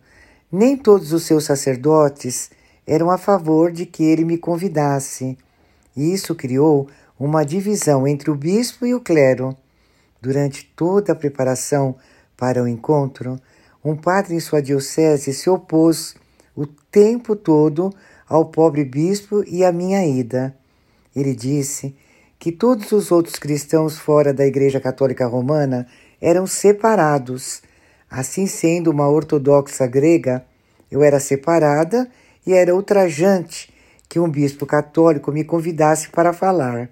nem 0.50 0.76
todos 0.76 1.12
os 1.12 1.22
seus 1.22 1.44
sacerdotes 1.44 2.50
eram 2.84 3.08
a 3.08 3.16
favor 3.16 3.70
de 3.70 3.86
que 3.86 4.02
ele 4.02 4.24
me 4.24 4.36
convidasse, 4.36 5.38
e 5.96 6.12
isso 6.12 6.34
criou 6.34 6.88
uma 7.20 7.44
divisão 7.44 8.04
entre 8.04 8.32
o 8.32 8.34
bispo 8.34 8.84
e 8.84 8.96
o 8.96 9.00
clero. 9.00 9.56
Durante 10.20 10.64
toda 10.74 11.12
a 11.12 11.16
preparação 11.16 11.94
para 12.36 12.60
o 12.60 12.66
encontro, 12.66 13.40
um 13.84 13.94
padre 13.94 14.34
em 14.34 14.40
sua 14.40 14.60
diocese 14.60 15.32
se 15.32 15.48
opôs 15.48 16.16
o 16.56 16.66
tempo 16.66 17.36
todo 17.36 17.94
ao 18.28 18.46
pobre 18.46 18.84
bispo 18.84 19.44
e 19.46 19.64
à 19.64 19.70
minha 19.70 20.04
ida. 20.04 20.52
Ele 21.14 21.32
disse 21.32 21.94
que 22.38 22.52
todos 22.52 22.92
os 22.92 23.10
outros 23.10 23.36
cristãos 23.36 23.98
fora 23.98 24.32
da 24.32 24.46
Igreja 24.46 24.80
Católica 24.80 25.26
Romana 25.26 25.86
eram 26.20 26.46
separados 26.46 27.62
Assim 28.10 28.46
sendo 28.46 28.90
uma 28.90 29.08
ortodoxa 29.08 29.86
grega, 29.86 30.44
eu 30.90 31.02
era 31.02 31.18
separada 31.18 32.08
e 32.46 32.52
era 32.52 32.74
ultrajante 32.74 33.72
que 34.08 34.20
um 34.20 34.30
bispo 34.30 34.64
católico 34.64 35.32
me 35.32 35.42
convidasse 35.42 36.08
para 36.08 36.32
falar. 36.32 36.88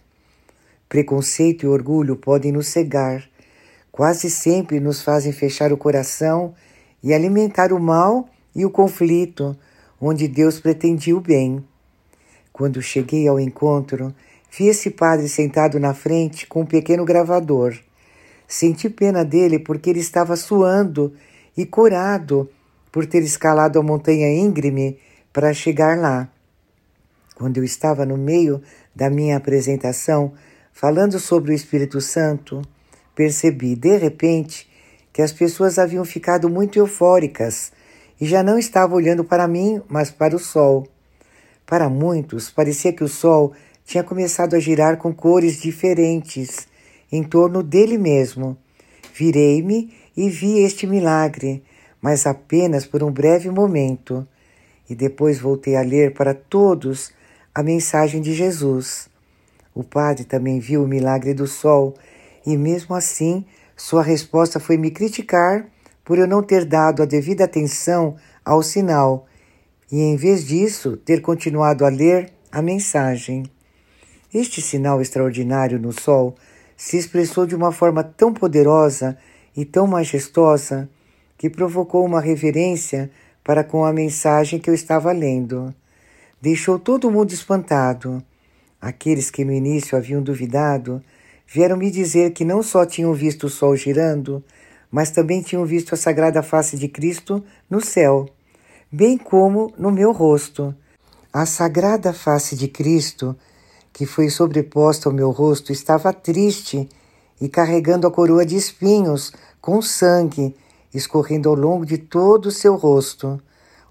Preconceito 0.88 1.62
e 1.62 1.68
orgulho 1.68 2.16
podem 2.16 2.50
nos 2.50 2.66
cegar, 2.66 3.24
quase 3.92 4.28
sempre 4.28 4.80
nos 4.80 5.02
fazem 5.02 5.32
fechar 5.32 5.72
o 5.72 5.76
coração 5.76 6.52
e 7.02 7.14
alimentar 7.14 7.72
o 7.72 7.78
mal 7.78 8.28
e 8.54 8.64
o 8.64 8.70
conflito, 8.70 9.56
onde 10.00 10.26
Deus 10.26 10.58
pretendia 10.58 11.16
o 11.16 11.20
bem. 11.20 11.64
Quando 12.52 12.82
cheguei 12.82 13.28
ao 13.28 13.38
encontro, 13.38 14.12
vi 14.56 14.68
esse 14.68 14.90
padre 14.90 15.28
sentado 15.28 15.80
na 15.80 15.92
frente 15.92 16.46
com 16.46 16.60
um 16.60 16.66
pequeno 16.66 17.04
gravador. 17.04 17.76
Senti 18.46 18.88
pena 18.88 19.24
dele 19.24 19.58
porque 19.58 19.90
ele 19.90 19.98
estava 19.98 20.36
suando 20.36 21.12
e 21.56 21.66
curado 21.66 22.48
por 22.92 23.04
ter 23.04 23.22
escalado 23.22 23.78
a 23.78 23.82
montanha 23.82 24.32
íngreme 24.32 24.98
para 25.32 25.52
chegar 25.52 25.98
lá. 25.98 26.28
Quando 27.34 27.56
eu 27.56 27.64
estava 27.64 28.06
no 28.06 28.16
meio 28.16 28.62
da 28.94 29.10
minha 29.10 29.36
apresentação, 29.36 30.32
falando 30.72 31.18
sobre 31.18 31.50
o 31.50 31.54
Espírito 31.54 32.00
Santo, 32.00 32.62
percebi 33.14 33.74
de 33.74 33.96
repente 33.96 34.70
que 35.12 35.20
as 35.20 35.32
pessoas 35.32 35.78
haviam 35.78 36.04
ficado 36.04 36.48
muito 36.48 36.78
eufóricas 36.78 37.72
e 38.20 38.26
já 38.26 38.42
não 38.42 38.56
estavam 38.56 38.96
olhando 38.96 39.24
para 39.24 39.48
mim, 39.48 39.82
mas 39.88 40.12
para 40.12 40.36
o 40.36 40.38
sol. 40.38 40.86
Para 41.66 41.88
muitos, 41.88 42.50
parecia 42.50 42.92
que 42.92 43.02
o 43.02 43.08
sol 43.08 43.52
tinha 43.84 44.02
começado 44.02 44.54
a 44.54 44.60
girar 44.60 44.96
com 44.96 45.12
cores 45.12 45.60
diferentes 45.60 46.66
em 47.12 47.22
torno 47.22 47.62
dele 47.62 47.98
mesmo. 47.98 48.56
Virei-me 49.14 49.92
e 50.16 50.28
vi 50.28 50.58
este 50.58 50.86
milagre, 50.86 51.62
mas 52.00 52.26
apenas 52.26 52.86
por 52.86 53.02
um 53.02 53.10
breve 53.10 53.50
momento, 53.50 54.26
e 54.88 54.94
depois 54.94 55.38
voltei 55.38 55.76
a 55.76 55.82
ler 55.82 56.12
para 56.12 56.34
todos 56.34 57.12
a 57.54 57.62
mensagem 57.62 58.20
de 58.20 58.34
Jesus. 58.34 59.08
O 59.74 59.84
padre 59.84 60.24
também 60.24 60.58
viu 60.60 60.82
o 60.82 60.88
milagre 60.88 61.34
do 61.34 61.46
sol, 61.46 61.94
e 62.46 62.56
mesmo 62.56 62.94
assim 62.94 63.44
sua 63.76 64.02
resposta 64.02 64.60
foi 64.60 64.76
me 64.76 64.90
criticar 64.90 65.66
por 66.04 66.18
eu 66.18 66.26
não 66.26 66.42
ter 66.42 66.64
dado 66.64 67.02
a 67.02 67.06
devida 67.06 67.44
atenção 67.44 68.16
ao 68.44 68.62
sinal 68.62 69.26
e, 69.90 70.00
em 70.00 70.16
vez 70.16 70.44
disso, 70.44 70.96
ter 70.96 71.20
continuado 71.22 71.84
a 71.84 71.88
ler 71.88 72.32
a 72.52 72.60
mensagem. 72.60 73.44
Este 74.34 74.60
sinal 74.60 75.00
extraordinário 75.00 75.78
no 75.78 75.92
sol 75.92 76.34
se 76.76 76.98
expressou 76.98 77.46
de 77.46 77.54
uma 77.54 77.70
forma 77.70 78.02
tão 78.02 78.34
poderosa 78.34 79.16
e 79.56 79.64
tão 79.64 79.86
majestosa 79.86 80.90
que 81.38 81.48
provocou 81.48 82.04
uma 82.04 82.20
reverência 82.20 83.12
para 83.44 83.62
com 83.62 83.84
a 83.84 83.92
mensagem 83.92 84.58
que 84.58 84.68
eu 84.68 84.74
estava 84.74 85.12
lendo. 85.12 85.72
Deixou 86.42 86.80
todo 86.80 87.12
mundo 87.12 87.30
espantado. 87.30 88.20
Aqueles 88.80 89.30
que 89.30 89.44
no 89.44 89.52
início 89.52 89.96
haviam 89.96 90.20
duvidado 90.20 91.00
vieram 91.46 91.76
me 91.76 91.88
dizer 91.88 92.32
que 92.32 92.44
não 92.44 92.60
só 92.60 92.84
tinham 92.84 93.14
visto 93.14 93.44
o 93.44 93.50
sol 93.50 93.76
girando, 93.76 94.42
mas 94.90 95.12
também 95.12 95.42
tinham 95.42 95.64
visto 95.64 95.94
a 95.94 95.96
sagrada 95.96 96.42
face 96.42 96.76
de 96.76 96.88
Cristo 96.88 97.44
no 97.70 97.80
céu, 97.80 98.28
bem 98.90 99.16
como 99.16 99.72
no 99.78 99.92
meu 99.92 100.10
rosto. 100.10 100.74
A 101.32 101.46
sagrada 101.46 102.12
face 102.12 102.56
de 102.56 102.66
Cristo 102.66 103.36
que 103.94 104.04
foi 104.04 104.28
sobreposta 104.28 105.08
ao 105.08 105.14
meu 105.14 105.30
rosto 105.30 105.72
estava 105.72 106.12
triste 106.12 106.88
e 107.40 107.48
carregando 107.48 108.06
a 108.06 108.10
coroa 108.10 108.44
de 108.44 108.56
espinhos 108.56 109.32
com 109.60 109.80
sangue 109.80 110.54
escorrendo 110.92 111.48
ao 111.48 111.54
longo 111.54 111.86
de 111.86 111.96
todo 111.96 112.46
o 112.46 112.50
seu 112.50 112.74
rosto. 112.74 113.40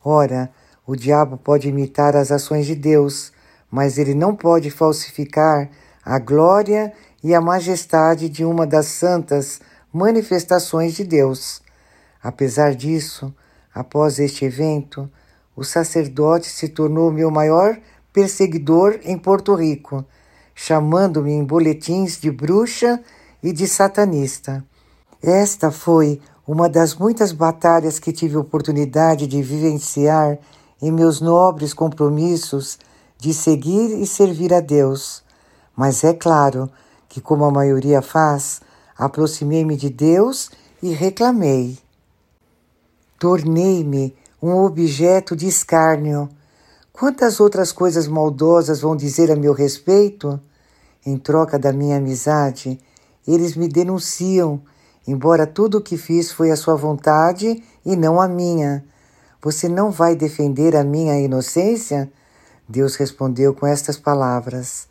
Ora, 0.04 0.52
o 0.86 0.96
diabo 0.96 1.38
pode 1.38 1.70
imitar 1.70 2.16
as 2.16 2.32
ações 2.32 2.66
de 2.66 2.76
Deus, 2.76 3.32
mas 3.72 3.98
ele 3.98 4.14
não 4.14 4.36
pode 4.36 4.70
falsificar 4.70 5.70
a 6.04 6.20
glória 6.20 6.94
e 7.24 7.34
a 7.34 7.40
majestade 7.40 8.28
de 8.28 8.44
uma 8.44 8.68
das 8.68 8.88
santas 8.88 9.62
manifestações 9.92 10.94
de 10.96 11.06
Deus. 11.06 11.62
Apesar 12.22 12.76
disso, 12.76 13.34
após 13.74 14.20
este 14.20 14.44
evento, 14.44 15.10
o 15.56 15.64
sacerdote 15.64 16.48
se 16.48 16.68
tornou 16.68 17.12
meu 17.12 17.32
maior 17.32 17.78
perseguidor 18.14 19.00
em 19.04 19.18
Porto 19.18 19.56
Rico, 19.56 20.06
chamando-me 20.54 21.32
em 21.32 21.44
boletins 21.44 22.22
de 22.22 22.30
bruxa 22.32 23.02
e 23.42 23.52
de 23.52 23.68
satanista. 23.68 24.64
Esta 25.22 25.72
foi 25.72 26.22
uma 26.48 26.70
das 26.70 26.94
muitas 26.94 27.32
batalhas 27.32 27.98
que 27.98 28.14
tive 28.14 28.38
oportunidade 28.38 29.26
de 29.26 29.42
vivenciar 29.42 30.38
em 30.82 30.92
meus 30.92 31.20
nobres 31.20 31.74
compromissos 31.74 32.78
de 33.18 33.34
seguir 33.34 33.98
e 34.02 34.06
servir 34.06 34.54
a 34.54 34.60
Deus. 34.60 35.24
Mas 35.76 36.04
é 36.04 36.14
claro 36.14 36.70
que, 37.08 37.22
como 37.22 37.46
a 37.46 37.52
maioria 37.52 38.02
faz, 38.02 38.62
aproximei-me 38.98 39.78
de 39.78 39.90
Deus 39.90 40.52
e 40.82 40.92
reclamei. 40.92 41.78
Tornei-me 43.18 44.14
um 44.42 44.54
objeto 44.56 45.38
de 45.38 45.48
escárnio 45.48 46.30
Quantas 46.96 47.40
outras 47.40 47.72
coisas 47.72 48.08
maldosas 48.08 48.82
vão 48.82 48.96
dizer 48.96 49.32
a 49.32 49.36
meu 49.36 49.52
respeito? 49.52 50.40
Em 51.04 51.18
troca 51.18 51.58
da 51.58 51.74
minha 51.74 51.98
amizade, 51.98 52.80
eles 53.28 53.56
me 53.56 53.68
denunciam, 53.68 54.62
embora 55.08 55.48
tudo 55.48 55.80
o 55.80 55.82
que 55.82 55.98
fiz 55.98 56.32
foi 56.32 56.52
a 56.52 56.56
sua 56.56 56.76
vontade 56.76 57.64
e 57.84 57.96
não 57.96 58.22
a 58.22 58.28
minha. 58.28 58.86
Você 59.42 59.68
não 59.68 59.90
vai 59.90 60.16
defender 60.16 60.76
a 60.76 60.84
minha 60.84 61.20
inocência? 61.20 62.12
Deus 62.70 62.96
respondeu 62.96 63.56
com 63.56 63.66
estas 63.66 63.98
palavras: 63.98 64.88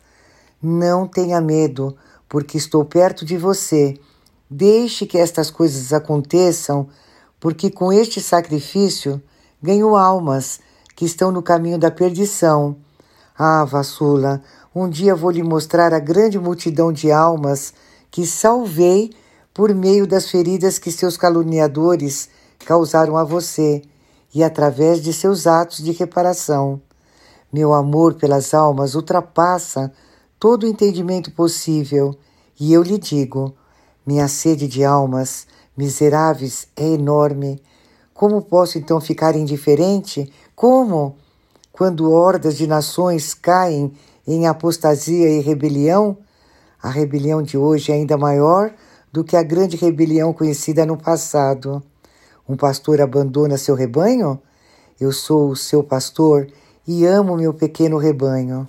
Não 0.61 1.07
tenha 1.07 1.39
medo, 1.39 1.95
porque 2.27 2.57
estou 2.57 2.83
perto 2.83 3.23
de 3.23 3.37
você. 3.37 3.97
Deixe 4.49 5.05
que 5.05 5.17
estas 5.17 5.49
coisas 5.49 5.93
aconteçam, 5.93 6.85
porque 7.39 7.71
com 7.71 7.93
este 7.93 8.19
sacrifício 8.19 9.23
ganho 9.61 9.95
almas 9.95 10.59
que 10.95 11.05
estão 11.05 11.31
no 11.31 11.41
caminho 11.41 11.77
da 11.77 11.91
perdição. 11.91 12.77
Ah, 13.37 13.65
Vassula, 13.65 14.41
um 14.75 14.89
dia 14.89 15.15
vou 15.15 15.31
lhe 15.31 15.43
mostrar 15.43 15.93
a 15.93 15.99
grande 15.99 16.39
multidão 16.39 16.91
de 16.91 17.11
almas 17.11 17.73
que 18.11 18.25
salvei 18.25 19.11
por 19.53 19.73
meio 19.73 20.07
das 20.07 20.29
feridas 20.29 20.79
que 20.79 20.91
seus 20.91 21.17
caluniadores 21.17 22.29
causaram 22.65 23.17
a 23.17 23.23
você 23.23 23.81
e 24.33 24.43
através 24.43 25.01
de 25.01 25.13
seus 25.13 25.45
atos 25.45 25.77
de 25.77 25.91
reparação. 25.91 26.81
Meu 27.51 27.73
amor 27.73 28.15
pelas 28.15 28.53
almas 28.53 28.95
ultrapassa 28.95 29.91
todo 30.39 30.63
o 30.63 30.67
entendimento 30.67 31.31
possível, 31.31 32.15
e 32.59 32.73
eu 32.73 32.81
lhe 32.81 32.97
digo: 32.97 33.53
minha 34.05 34.27
sede 34.27 34.67
de 34.67 34.83
almas 34.83 35.45
miseráveis 35.77 36.67
é 36.75 36.85
enorme. 36.85 37.61
Como 38.13 38.41
posso 38.41 38.77
então 38.77 38.99
ficar 38.99 39.35
indiferente 39.35 40.31
como, 40.55 41.17
quando 41.71 42.11
hordas 42.11 42.57
de 42.57 42.67
nações 42.67 43.33
caem 43.33 43.93
em 44.25 44.47
apostasia 44.47 45.29
e 45.29 45.39
rebelião, 45.41 46.17
a 46.81 46.89
rebelião 46.89 47.41
de 47.41 47.57
hoje 47.57 47.91
é 47.91 47.95
ainda 47.95 48.17
maior 48.17 48.73
do 49.11 49.23
que 49.23 49.37
a 49.37 49.43
grande 49.43 49.77
rebelião 49.77 50.33
conhecida 50.33 50.85
no 50.85 50.97
passado. 50.97 51.81
Um 52.47 52.57
pastor 52.57 52.99
abandona 52.99 53.57
seu 53.57 53.75
rebanho? 53.75 54.39
Eu 54.99 55.11
sou 55.11 55.49
o 55.49 55.55
seu 55.55 55.83
pastor 55.83 56.47
e 56.87 57.05
amo 57.05 57.37
meu 57.37 57.53
pequeno 57.53 57.97
rebanho. 57.97 58.67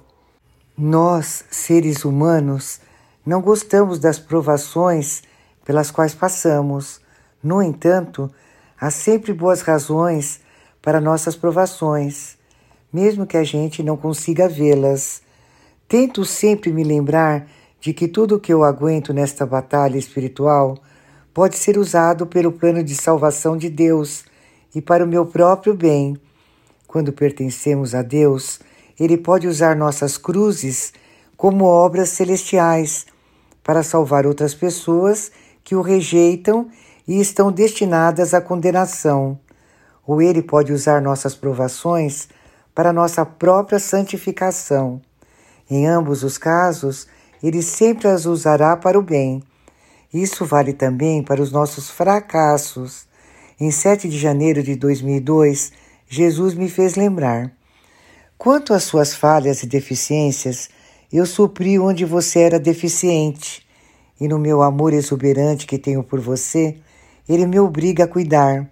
Nós, 0.76 1.44
seres 1.50 2.04
humanos, 2.04 2.80
não 3.24 3.40
gostamos 3.40 3.98
das 3.98 4.18
provações 4.18 5.22
pelas 5.64 5.90
quais 5.90 6.14
passamos. 6.14 7.00
No 7.42 7.62
entanto, 7.62 8.30
há 8.80 8.90
sempre 8.90 9.32
boas 9.32 9.60
razões 9.62 10.40
para 10.84 11.00
nossas 11.00 11.34
provações, 11.34 12.36
mesmo 12.92 13.26
que 13.26 13.38
a 13.38 13.42
gente 13.42 13.82
não 13.82 13.96
consiga 13.96 14.46
vê-las. 14.46 15.22
Tento 15.88 16.26
sempre 16.26 16.70
me 16.70 16.84
lembrar 16.84 17.48
de 17.80 17.94
que 17.94 18.06
tudo 18.06 18.34
o 18.34 18.38
que 18.38 18.52
eu 18.52 18.62
aguento 18.62 19.14
nesta 19.14 19.46
batalha 19.46 19.96
espiritual 19.96 20.76
pode 21.32 21.56
ser 21.56 21.78
usado 21.78 22.26
pelo 22.26 22.52
plano 22.52 22.84
de 22.84 22.94
salvação 22.94 23.56
de 23.56 23.70
Deus 23.70 24.26
e 24.74 24.82
para 24.82 25.02
o 25.02 25.08
meu 25.08 25.24
próprio 25.24 25.72
bem. 25.72 26.20
Quando 26.86 27.14
pertencemos 27.14 27.94
a 27.94 28.02
Deus, 28.02 28.60
Ele 29.00 29.16
pode 29.16 29.48
usar 29.48 29.74
nossas 29.74 30.18
cruzes 30.18 30.92
como 31.34 31.64
obras 31.64 32.10
celestiais 32.10 33.06
para 33.62 33.82
salvar 33.82 34.26
outras 34.26 34.54
pessoas 34.54 35.32
que 35.64 35.74
o 35.74 35.80
rejeitam 35.80 36.68
e 37.08 37.18
estão 37.22 37.50
destinadas 37.50 38.34
à 38.34 38.40
condenação 38.42 39.38
ou 40.06 40.20
Ele 40.20 40.42
pode 40.42 40.72
usar 40.72 41.00
nossas 41.00 41.34
provações 41.34 42.28
para 42.74 42.92
nossa 42.92 43.24
própria 43.24 43.78
santificação. 43.78 45.00
Em 45.70 45.86
ambos 45.86 46.22
os 46.22 46.36
casos, 46.36 47.06
Ele 47.42 47.62
sempre 47.62 48.08
as 48.08 48.26
usará 48.26 48.76
para 48.76 48.98
o 48.98 49.02
bem. 49.02 49.42
Isso 50.12 50.44
vale 50.44 50.72
também 50.72 51.22
para 51.22 51.42
os 51.42 51.50
nossos 51.50 51.90
fracassos. 51.90 53.06
Em 53.58 53.70
7 53.70 54.08
de 54.08 54.18
janeiro 54.18 54.62
de 54.62 54.76
2002, 54.76 55.72
Jesus 56.06 56.54
me 56.54 56.68
fez 56.68 56.96
lembrar: 56.96 57.50
quanto 58.36 58.74
às 58.74 58.84
suas 58.84 59.14
falhas 59.14 59.62
e 59.62 59.66
deficiências, 59.66 60.68
eu 61.12 61.24
supri 61.24 61.78
onde 61.78 62.04
você 62.04 62.40
era 62.40 62.58
deficiente, 62.58 63.64
e 64.20 64.28
no 64.28 64.38
meu 64.38 64.62
amor 64.62 64.92
exuberante 64.92 65.66
que 65.66 65.78
tenho 65.78 66.02
por 66.02 66.20
você, 66.20 66.76
ele 67.28 67.46
me 67.46 67.58
obriga 67.58 68.04
a 68.04 68.08
cuidar 68.08 68.68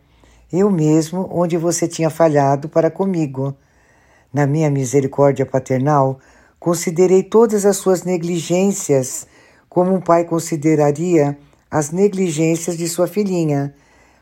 eu 0.53 0.71
mesmo 0.71 1.29
onde 1.33 1.57
você 1.57 1.89
tinha 1.89 2.11
falhado 2.11 2.69
para 2.69 2.91
comigo. 2.91 3.57
Na 4.33 4.47
minha 4.47 4.71
misericórdia 4.71 5.47
paternal, 5.47 6.21
considerei 6.61 7.23
todas 7.23 7.65
as 7.65 7.77
suas 7.77 8.05
negligências 8.05 9.27
como 9.69 9.95
um 9.95 10.01
pai 10.01 10.25
consideraria 10.25 11.39
as 11.71 11.91
negligências 11.91 12.77
de 12.77 12.87
sua 12.87 13.07
filhinha, 13.07 13.75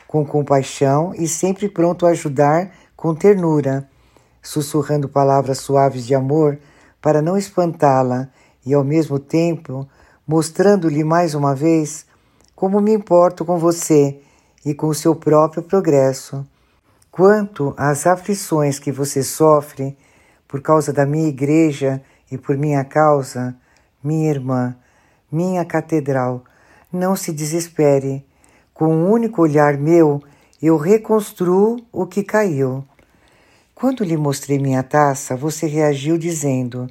com 0.07 0.25
compaixão 0.25 1.13
e 1.17 1.27
sempre 1.27 1.69
pronto 1.69 2.07
a 2.07 2.11
ajudar 2.11 2.71
com 2.97 3.13
ternura, 3.15 3.89
sussurrando 4.41 5.09
palavras 5.09 5.59
suaves 5.59 6.07
de 6.07 6.15
amor 6.15 6.59
para 7.03 7.21
não 7.21 7.37
espantá-la 7.37 8.29
e, 8.65 8.73
ao 8.73 8.85
mesmo 8.85 9.19
tempo, 9.19 9.89
mostrando-lhe 10.27 11.03
mais 11.03 11.35
uma 11.35 11.55
vez 11.55 12.07
como 12.55 12.81
me 12.81 12.93
importo 12.93 13.45
com 13.45 13.59
você 13.59 14.21
e 14.65 14.75
com 14.75 14.93
seu 14.93 15.15
próprio 15.15 15.63
progresso. 15.63 16.47
Quanto 17.11 17.75
às 17.77 18.07
aflições 18.07 18.79
que 18.79 18.93
você 18.93 19.23
sofre 19.23 19.97
por 20.47 20.61
causa 20.61 20.93
da 20.93 21.05
minha 21.07 21.29
igreja 21.29 22.03
e 22.31 22.39
por 22.39 22.57
minha 22.57 22.85
causa, 22.85 23.55
minha 24.03 24.31
irmã, 24.31 24.77
minha 25.31 25.65
catedral, 25.65 26.45
não 26.93 27.15
se 27.17 27.33
desespere. 27.33 28.25
Com 28.73 28.95
um 28.95 29.11
único 29.11 29.43
olhar 29.43 29.77
meu, 29.77 30.23
eu 30.63 30.77
reconstruo 30.77 31.79
o 31.93 32.07
que 32.07 32.23
caiu. 32.23 32.85
Quando 33.75 34.05
lhe 34.05 34.17
mostrei 34.17 34.59
minha 34.59 34.83
taça, 34.83 35.37
você 35.37 35.67
reagiu 35.67 36.19
dizendo: 36.19 36.87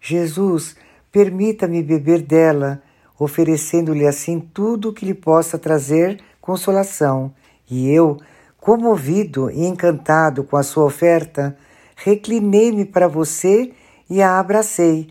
Jesus, 0.00 0.76
permita-me 1.12 1.82
beber 1.82 2.22
dela, 2.22 2.82
oferecendo-lhe 3.18 4.06
assim 4.06 4.40
tudo 4.40 4.88
o 4.88 4.92
que 4.92 5.06
lhe 5.06 5.14
possa 5.14 5.58
trazer 5.58 6.20
consolação. 6.44 7.32
E 7.70 7.88
eu, 7.90 8.18
comovido 8.60 9.50
e 9.50 9.64
encantado 9.64 10.44
com 10.44 10.58
a 10.58 10.62
sua 10.62 10.84
oferta, 10.84 11.56
reclinei-me 11.96 12.84
para 12.84 13.08
você 13.08 13.72
e 14.10 14.20
a 14.20 14.38
abracei. 14.38 15.08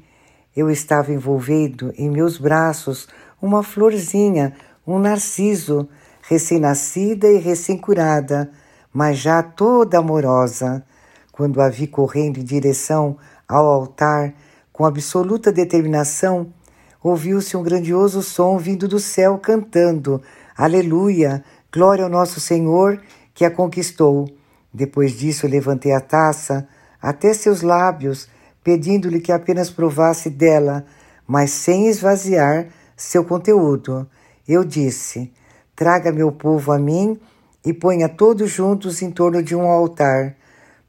Eu 0.56 0.70
estava 0.70 1.12
envolvido 1.12 1.92
em 1.98 2.08
meus 2.08 2.38
braços 2.38 3.08
uma 3.42 3.64
florzinha, 3.64 4.54
um 4.86 5.00
narciso, 5.00 5.90
recém-nascida 6.22 7.28
e 7.28 7.40
recém-curada, 7.40 8.52
mas 8.94 9.18
já 9.18 9.42
toda 9.42 9.98
amorosa. 9.98 10.86
Quando 11.32 11.60
a 11.60 11.68
vi 11.68 11.88
correndo 11.88 12.38
em 12.38 12.44
direção 12.44 13.18
ao 13.48 13.66
altar, 13.66 14.36
com 14.72 14.86
absoluta 14.86 15.52
determinação, 15.52 16.54
ouviu-se 17.02 17.58
um 17.58 17.64
grandioso 17.64 18.22
som 18.22 18.56
vindo 18.60 18.88
do 18.88 19.00
céu 19.00 19.40
cantando: 19.40 20.22
Aleluia! 20.56 21.44
Glória 21.74 22.04
ao 22.04 22.10
nosso 22.10 22.40
Senhor 22.40 23.02
que 23.34 23.44
a 23.44 23.50
conquistou. 23.50 24.30
Depois 24.72 25.14
disso, 25.14 25.48
levantei 25.48 25.92
a 25.94 26.00
taça 26.00 26.68
até 27.02 27.34
seus 27.34 27.64
lábios, 27.64 28.30
pedindo-lhe 28.64 29.20
que 29.20 29.32
apenas 29.32 29.72
provasse 29.72 30.30
dela, 30.30 30.86
mas 31.28 31.50
sem 31.50 31.88
esvaziar 31.88 32.68
seu 32.96 33.26
conteúdo. 33.26 34.08
Eu 34.48 34.64
disse: 34.64 35.34
Traga 35.76 36.12
meu 36.12 36.32
povo 36.32 36.72
a 36.72 36.78
mim 36.78 37.20
e 37.66 37.74
ponha 37.74 38.08
todos 38.08 38.52
juntos 38.52 39.02
em 39.02 39.10
torno 39.10 39.42
de 39.42 39.56
um 39.56 39.64
altar. 39.64 40.36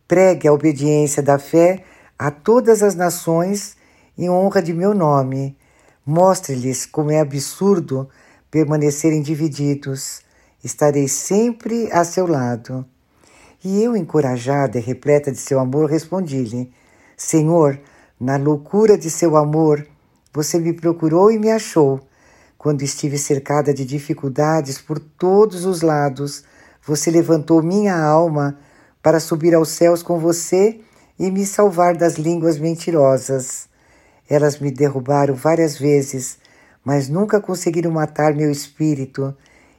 Pregue 0.06 0.46
a 0.46 0.52
obediência 0.52 1.22
da 1.22 1.38
fé 1.38 1.84
a 2.18 2.30
todas 2.30 2.82
as 2.82 2.94
nações 2.94 3.78
em 4.18 4.28
honra 4.28 4.60
de 4.60 4.74
meu 4.74 4.92
nome. 4.92 5.56
Mostre-lhes 6.04 6.84
como 6.84 7.10
é 7.10 7.20
absurdo 7.20 8.10
permanecerem 8.54 9.20
divididos. 9.20 10.20
Estarei 10.62 11.08
sempre 11.08 11.90
a 11.90 12.04
seu 12.04 12.24
lado. 12.24 12.86
E 13.64 13.82
eu, 13.82 13.96
encorajada 13.96 14.78
e 14.78 14.80
repleta 14.80 15.32
de 15.32 15.38
seu 15.38 15.58
amor, 15.58 15.90
respondi-lhe: 15.90 16.72
Senhor, 17.16 17.80
na 18.20 18.36
loucura 18.36 18.96
de 18.96 19.10
seu 19.10 19.36
amor, 19.36 19.84
você 20.32 20.60
me 20.60 20.72
procurou 20.72 21.32
e 21.32 21.38
me 21.38 21.50
achou. 21.50 22.00
Quando 22.56 22.82
estive 22.82 23.18
cercada 23.18 23.74
de 23.74 23.84
dificuldades 23.84 24.80
por 24.80 25.00
todos 25.00 25.64
os 25.64 25.82
lados, 25.82 26.44
você 26.80 27.10
levantou 27.10 27.60
minha 27.60 28.00
alma 28.00 28.56
para 29.02 29.18
subir 29.18 29.52
aos 29.52 29.70
céus 29.70 30.00
com 30.00 30.20
você 30.20 30.78
e 31.18 31.28
me 31.28 31.44
salvar 31.44 31.96
das 31.96 32.14
línguas 32.14 32.56
mentirosas. 32.56 33.68
Elas 34.30 34.60
me 34.60 34.70
derrubaram 34.70 35.34
várias 35.34 35.76
vezes, 35.76 36.38
mas 36.84 37.08
nunca 37.08 37.40
conseguiram 37.40 37.90
matar 37.90 38.34
meu 38.34 38.50
espírito 38.50 39.34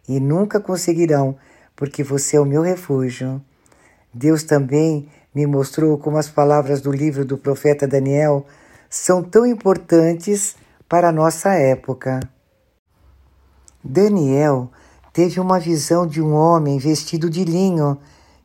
e 0.07 0.19
nunca 0.19 0.59
conseguirão, 0.59 1.37
porque 1.75 2.03
você 2.03 2.37
é 2.37 2.39
o 2.39 2.45
meu 2.45 2.61
refúgio. 2.61 3.41
Deus 4.13 4.43
também 4.43 5.07
me 5.33 5.45
mostrou 5.45 5.97
como 5.97 6.17
as 6.17 6.29
palavras 6.29 6.81
do 6.81 6.91
livro 6.91 7.25
do 7.25 7.37
profeta 7.37 7.87
Daniel 7.87 8.45
são 8.89 9.21
tão 9.21 9.45
importantes 9.45 10.55
para 10.87 11.09
a 11.09 11.11
nossa 11.11 11.53
época. 11.53 12.21
Daniel 13.83 14.71
teve 15.11 15.39
uma 15.39 15.59
visão 15.59 16.07
de 16.07 16.21
um 16.21 16.33
homem 16.33 16.79
vestido 16.79 17.29
de 17.29 17.43
linho 17.43 17.99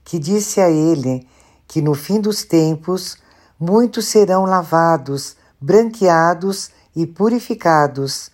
que 0.04 0.18
disse 0.18 0.60
a 0.60 0.68
ele 0.68 1.26
que 1.66 1.80
no 1.80 1.94
fim 1.94 2.20
dos 2.20 2.42
tempos 2.44 3.16
muitos 3.58 4.06
serão 4.06 4.44
lavados, 4.44 5.36
branqueados 5.60 6.70
e 6.96 7.06
purificados, 7.06 8.30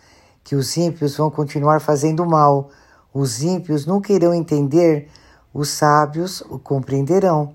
que 0.47 0.55
os 0.55 0.77
ímpios 0.77 1.17
vão 1.17 1.29
continuar 1.29 1.81
fazendo 1.81 2.25
mal, 2.25 2.71
os 3.13 3.43
ímpios 3.43 3.85
nunca 3.85 4.13
irão 4.13 4.33
entender, 4.33 5.09
os 5.53 5.71
sábios 5.71 6.41
o 6.43 6.57
compreenderão. 6.57 7.55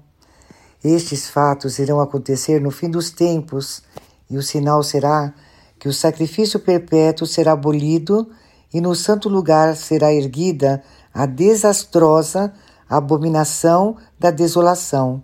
Estes 0.83 1.29
fatos 1.29 1.79
irão 1.79 2.01
acontecer 2.01 2.59
no 2.59 2.69
fim 2.69 2.89
dos 2.89 3.09
tempos 3.09 3.81
e 4.29 4.35
o 4.35 4.43
sinal 4.43 4.83
será 4.83 5.33
que 5.79 5.87
o 5.87 5.93
sacrifício 5.93 6.59
perpétuo 6.59 7.25
será 7.25 7.53
abolido 7.53 8.29
e 8.73 8.81
no 8.81 8.93
santo 8.93 9.29
lugar 9.29 9.73
será 9.77 10.11
erguida 10.11 10.83
a 11.13 11.25
desastrosa 11.25 12.51
abominação 12.89 13.95
da 14.19 14.31
desolação. 14.31 15.23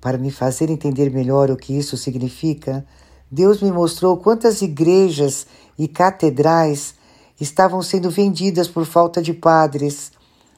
Para 0.00 0.18
me 0.18 0.30
fazer 0.30 0.70
entender 0.70 1.10
melhor 1.10 1.50
o 1.50 1.56
que 1.56 1.76
isso 1.76 1.96
significa, 1.96 2.86
Deus 3.28 3.60
me 3.60 3.72
mostrou 3.72 4.18
quantas 4.18 4.62
igrejas 4.62 5.48
e 5.78 5.86
catedrais 5.86 6.94
estavam 7.40 7.82
sendo 7.82 8.10
vendidas 8.10 8.68
por 8.68 8.86
falta 8.86 9.20
de 9.20 9.32
padres, 9.32 10.10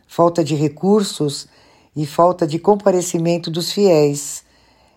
falta 0.07 0.45
de 0.45 0.55
recursos 0.55 1.49
e 1.95 2.07
falta 2.07 2.47
de 2.47 2.59
comparecimento 2.59 3.51
dos 3.51 3.73
fiéis. 3.73 4.45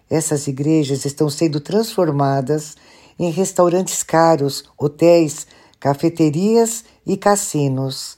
Essas 0.09 0.47
igrejas 0.47 1.05
estão 1.05 1.29
sendo 1.29 1.59
transformadas 1.59 2.75
em 3.17 3.31
restaurantes 3.31 4.03
caros, 4.03 4.63
hotéis, 4.77 5.47
cafeterias 5.79 6.83
e 7.05 7.17
cassinos. 7.17 8.17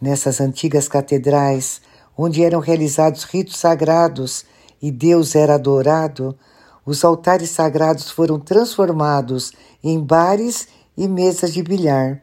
Nessas 0.00 0.40
antigas 0.40 0.88
catedrais, 0.88 1.80
onde 2.16 2.42
eram 2.42 2.60
realizados 2.60 3.24
ritos 3.24 3.56
sagrados 3.56 4.44
e 4.80 4.90
Deus 4.90 5.34
era 5.34 5.54
adorado, 5.54 6.36
os 6.84 7.04
altares 7.04 7.50
sagrados 7.50 8.10
foram 8.10 8.38
transformados 8.38 9.52
em 9.82 9.98
bares 10.00 10.68
e 10.96 11.06
mesas 11.08 11.52
de 11.52 11.62
bilhar. 11.62 12.22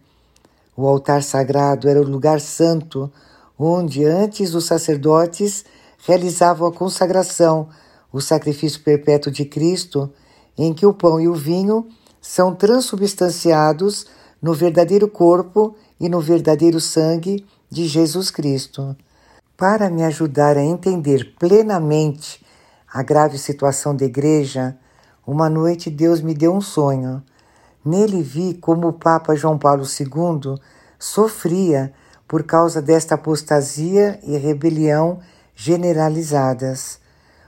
O 0.76 0.88
altar 0.88 1.22
sagrado 1.24 1.88
era 1.88 2.02
o 2.02 2.08
lugar 2.08 2.42
santo, 2.42 3.12
onde 3.58 4.04
antes 4.06 4.56
os 4.56 4.66
sacerdotes 4.66 5.64
realizavam 6.06 6.68
a 6.68 6.72
consagração 6.72 7.70
o 8.14 8.22
sacrifício 8.22 8.80
perpétuo 8.82 9.32
de 9.32 9.44
Cristo, 9.44 10.14
em 10.56 10.72
que 10.72 10.86
o 10.86 10.94
pão 10.94 11.20
e 11.20 11.28
o 11.28 11.34
vinho 11.34 11.88
são 12.22 12.54
transubstanciados 12.54 14.06
no 14.40 14.54
verdadeiro 14.54 15.08
corpo 15.08 15.76
e 16.00 16.08
no 16.08 16.22
verdadeiro 16.22 16.80
sangue 16.80 17.44
de 17.72 17.88
Jesus 17.88 18.30
Cristo. 18.30 18.96
Para 19.58 19.90
me 19.90 20.04
ajudar 20.04 20.58
a 20.58 20.64
entender 20.64 21.34
plenamente 21.40 22.46
a 22.94 23.02
grave 23.02 23.40
situação 23.40 23.96
da 23.96 24.06
igreja, 24.06 24.78
uma 25.26 25.50
noite 25.50 25.90
Deus 25.90 26.22
me 26.22 26.36
deu 26.36 26.54
um 26.54 26.62
sonho. 26.62 27.24
Nele 27.86 28.22
vi 28.22 28.54
como 28.54 28.88
o 28.88 28.94
Papa 28.94 29.36
João 29.36 29.58
Paulo 29.58 29.84
II 29.84 30.58
sofria 30.98 31.94
por 32.28 32.44
causa 32.44 32.82
desta 32.82 33.16
apostasia 33.16 34.20
e 34.24 34.38
rebelião 34.38 35.20
generalizadas. 35.56 37.00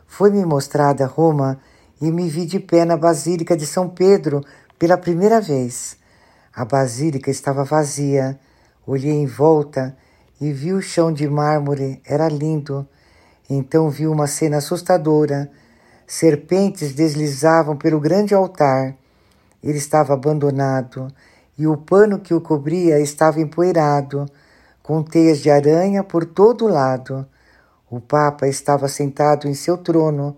Foi-me 0.06 0.46
mostrada 0.46 1.06
Roma 1.06 1.60
e 2.02 2.12
me 2.12 2.30
vi 2.30 2.46
de 2.46 2.60
pé 2.60 2.86
na 2.86 2.98
Basílica 2.98 3.56
de 3.56 3.66
São 3.66 3.88
Pedro 3.88 4.44
pela 4.78 4.98
primeira 4.98 5.40
vez. 5.40 5.98
A 6.54 6.64
basílica 6.64 7.30
estava 7.30 7.64
vazia. 7.64 8.40
Olhei 8.86 9.12
em 9.12 9.26
volta 9.26 9.96
e 10.40 10.52
vi 10.52 10.74
o 10.74 10.82
chão 10.82 11.12
de 11.12 11.28
mármore, 11.28 12.02
era 12.06 12.30
lindo. 12.30 12.88
Então 13.50 13.90
vi 13.90 14.08
uma 14.08 14.28
cena 14.28 14.58
assustadora. 14.58 15.50
Serpentes 16.08 16.94
deslizavam 16.94 17.76
pelo 17.76 18.00
grande 18.00 18.34
altar. 18.34 18.96
Ele 19.66 19.80
estava 19.80 20.14
abandonado 20.14 21.08
e 21.58 21.66
o 21.66 21.76
pano 21.76 22.20
que 22.20 22.36
o 22.36 22.40
cobria 22.40 23.00
estava 23.00 23.42
empoeirado, 23.42 24.28
com 24.84 25.02
teias 25.02 25.40
de 25.40 25.50
aranha 25.50 26.04
por 26.04 26.24
todo 26.24 26.68
lado. 26.68 27.26
O 27.90 28.00
Papa 28.00 28.48
estava 28.48 28.88
sentado 28.88 29.48
em 29.48 29.56
seu 29.56 29.76
trono, 29.76 30.38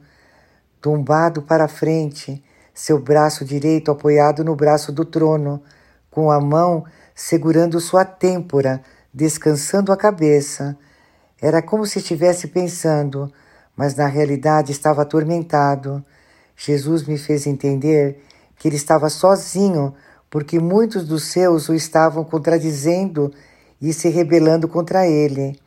tombado 0.80 1.42
para 1.42 1.68
frente, 1.68 2.42
seu 2.74 3.00
braço 3.00 3.44
direito 3.44 3.92
apoiado 3.92 4.46
no 4.46 4.56
braço 4.56 4.94
do 4.94 5.04
trono, 5.04 5.62
com 6.10 6.32
a 6.32 6.40
mão 6.40 6.86
segurando 7.14 7.82
sua 7.82 8.06
têmpora, 8.06 8.82
descansando 9.14 9.92
a 9.92 9.98
cabeça. 9.98 10.78
Era 11.42 11.62
como 11.62 11.86
se 11.86 12.00
estivesse 12.00 12.48
pensando, 12.48 13.30
mas 13.76 13.96
na 13.96 14.08
realidade 14.08 14.72
estava 14.72 15.02
atormentado. 15.02 16.06
Jesus 16.56 17.04
me 17.04 17.18
fez 17.18 17.46
entender 17.46 18.24
que 18.58 18.68
ele 18.68 18.76
estava 18.76 19.10
sozinho, 19.10 19.94
porque 20.30 20.60
muitos 20.60 21.06
dos 21.06 21.24
seus 21.24 21.70
o 21.70 21.74
estavam 21.74 22.24
contradizendo 22.24 23.32
e 23.82 23.94
se 23.94 24.10
rebelando 24.10 24.68
contra 24.68 25.08
ele. 25.08 25.60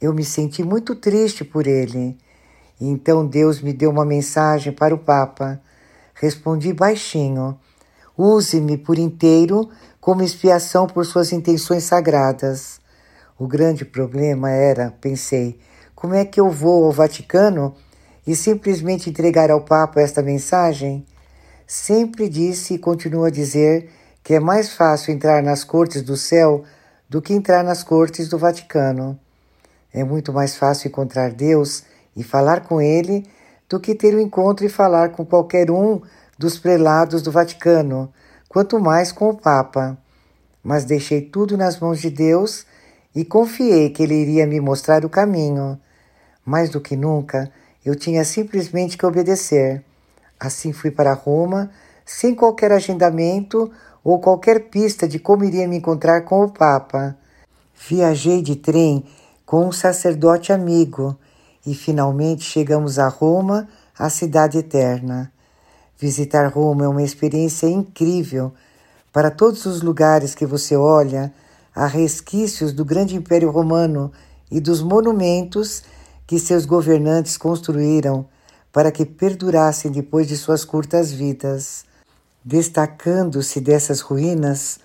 Eu 0.00 0.12
me 0.12 0.24
senti 0.24 0.62
muito 0.62 0.94
triste 0.94 1.44
por 1.44 1.66
ele. 1.66 2.18
Então 2.80 3.26
Deus 3.26 3.60
me 3.60 3.72
deu 3.72 3.90
uma 3.90 4.04
mensagem 4.04 4.72
para 4.72 4.94
o 4.94 4.98
Papa. 4.98 5.60
Respondi 6.14 6.72
baixinho: 6.72 7.58
Use-me 8.16 8.76
por 8.76 8.98
inteiro 8.98 9.68
como 10.00 10.22
expiação 10.22 10.86
por 10.86 11.06
suas 11.06 11.32
intenções 11.32 11.84
sagradas. 11.84 12.80
O 13.38 13.46
grande 13.46 13.84
problema 13.84 14.50
era, 14.50 14.94
pensei, 15.00 15.58
como 15.94 16.14
é 16.14 16.24
que 16.24 16.38
eu 16.38 16.50
vou 16.50 16.84
ao 16.84 16.92
Vaticano 16.92 17.74
e 18.26 18.36
simplesmente 18.36 19.08
entregar 19.08 19.50
ao 19.50 19.62
Papa 19.62 20.00
esta 20.00 20.22
mensagem? 20.22 21.04
Sempre 21.66 22.28
disse 22.28 22.74
e 22.74 22.78
continuo 22.78 23.24
a 23.24 23.30
dizer 23.30 23.90
que 24.22 24.34
é 24.34 24.40
mais 24.40 24.72
fácil 24.72 25.12
entrar 25.14 25.42
nas 25.42 25.64
cortes 25.64 26.02
do 26.02 26.16
céu 26.16 26.64
do 27.08 27.22
que 27.22 27.32
entrar 27.32 27.64
nas 27.64 27.82
cortes 27.82 28.28
do 28.28 28.38
Vaticano. 28.38 29.18
É 29.92 30.04
muito 30.04 30.32
mais 30.32 30.56
fácil 30.56 30.88
encontrar 30.88 31.30
Deus 31.30 31.84
e 32.14 32.22
falar 32.22 32.62
com 32.62 32.80
Ele 32.80 33.26
do 33.68 33.80
que 33.80 33.94
ter 33.94 34.14
o 34.14 34.18
um 34.18 34.20
encontro 34.20 34.66
e 34.66 34.68
falar 34.68 35.10
com 35.10 35.24
qualquer 35.24 35.70
um 35.70 36.02
dos 36.38 36.58
prelados 36.58 37.22
do 37.22 37.30
Vaticano, 37.30 38.12
quanto 38.48 38.78
mais 38.78 39.10
com 39.10 39.30
o 39.30 39.36
Papa. 39.36 39.96
Mas 40.62 40.84
deixei 40.84 41.22
tudo 41.22 41.56
nas 41.56 41.78
mãos 41.78 42.00
de 42.00 42.10
Deus 42.10 42.66
e 43.14 43.24
confiei 43.24 43.90
que 43.90 44.02
Ele 44.02 44.14
iria 44.14 44.46
me 44.46 44.60
mostrar 44.60 45.04
o 45.04 45.10
caminho. 45.10 45.80
Mais 46.44 46.68
do 46.68 46.80
que 46.80 46.96
nunca, 46.96 47.50
eu 47.84 47.94
tinha 47.94 48.24
simplesmente 48.24 48.98
que 48.98 49.06
obedecer. 49.06 49.82
Assim 50.38 50.72
fui 50.72 50.90
para 50.90 51.12
Roma, 51.14 51.70
sem 52.04 52.34
qualquer 52.34 52.72
agendamento 52.72 53.70
ou 54.02 54.18
qualquer 54.18 54.68
pista 54.68 55.08
de 55.08 55.18
como 55.18 55.44
iria 55.44 55.66
me 55.66 55.76
encontrar 55.76 56.22
com 56.22 56.42
o 56.44 56.50
Papa. 56.50 57.16
Viajei 57.88 58.42
de 58.42 58.56
trem 58.56 59.04
com 59.46 59.66
um 59.66 59.72
sacerdote 59.72 60.52
amigo 60.52 61.16
e 61.66 61.74
finalmente 61.74 62.44
chegamos 62.44 62.98
a 62.98 63.08
Roma, 63.08 63.68
a 63.98 64.10
cidade 64.10 64.58
eterna. 64.58 65.32
Visitar 65.98 66.52
Roma 66.52 66.84
é 66.84 66.88
uma 66.88 67.02
experiência 67.02 67.66
incrível. 67.66 68.52
Para 69.12 69.30
todos 69.30 69.64
os 69.64 69.80
lugares 69.80 70.34
que 70.34 70.44
você 70.44 70.76
olha, 70.76 71.32
há 71.74 71.86
resquícios 71.86 72.72
do 72.72 72.84
grande 72.84 73.16
Império 73.16 73.50
Romano 73.50 74.12
e 74.50 74.60
dos 74.60 74.82
monumentos 74.82 75.82
que 76.26 76.38
seus 76.38 76.66
governantes 76.66 77.36
construíram 77.36 78.26
para 78.74 78.90
que 78.90 79.06
perdurassem 79.06 79.88
depois 79.88 80.26
de 80.26 80.36
suas 80.36 80.64
curtas 80.64 81.12
vidas. 81.12 81.84
Destacando-se 82.44 83.60
dessas 83.60 84.00
ruínas, 84.00 84.80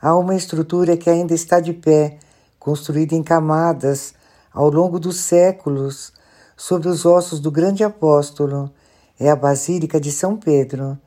há 0.00 0.16
uma 0.16 0.34
estrutura 0.34 0.96
que 0.96 1.10
ainda 1.10 1.34
está 1.34 1.60
de 1.60 1.74
pé, 1.74 2.18
construída 2.58 3.14
em 3.14 3.22
camadas 3.22 4.14
ao 4.50 4.70
longo 4.70 4.98
dos 4.98 5.18
séculos, 5.18 6.14
sobre 6.56 6.88
os 6.88 7.04
ossos 7.04 7.38
do 7.38 7.50
grande 7.50 7.84
apóstolo. 7.84 8.72
É 9.20 9.28
a 9.28 9.36
Basílica 9.36 10.00
de 10.00 10.10
São 10.10 10.38
Pedro. 10.38 10.98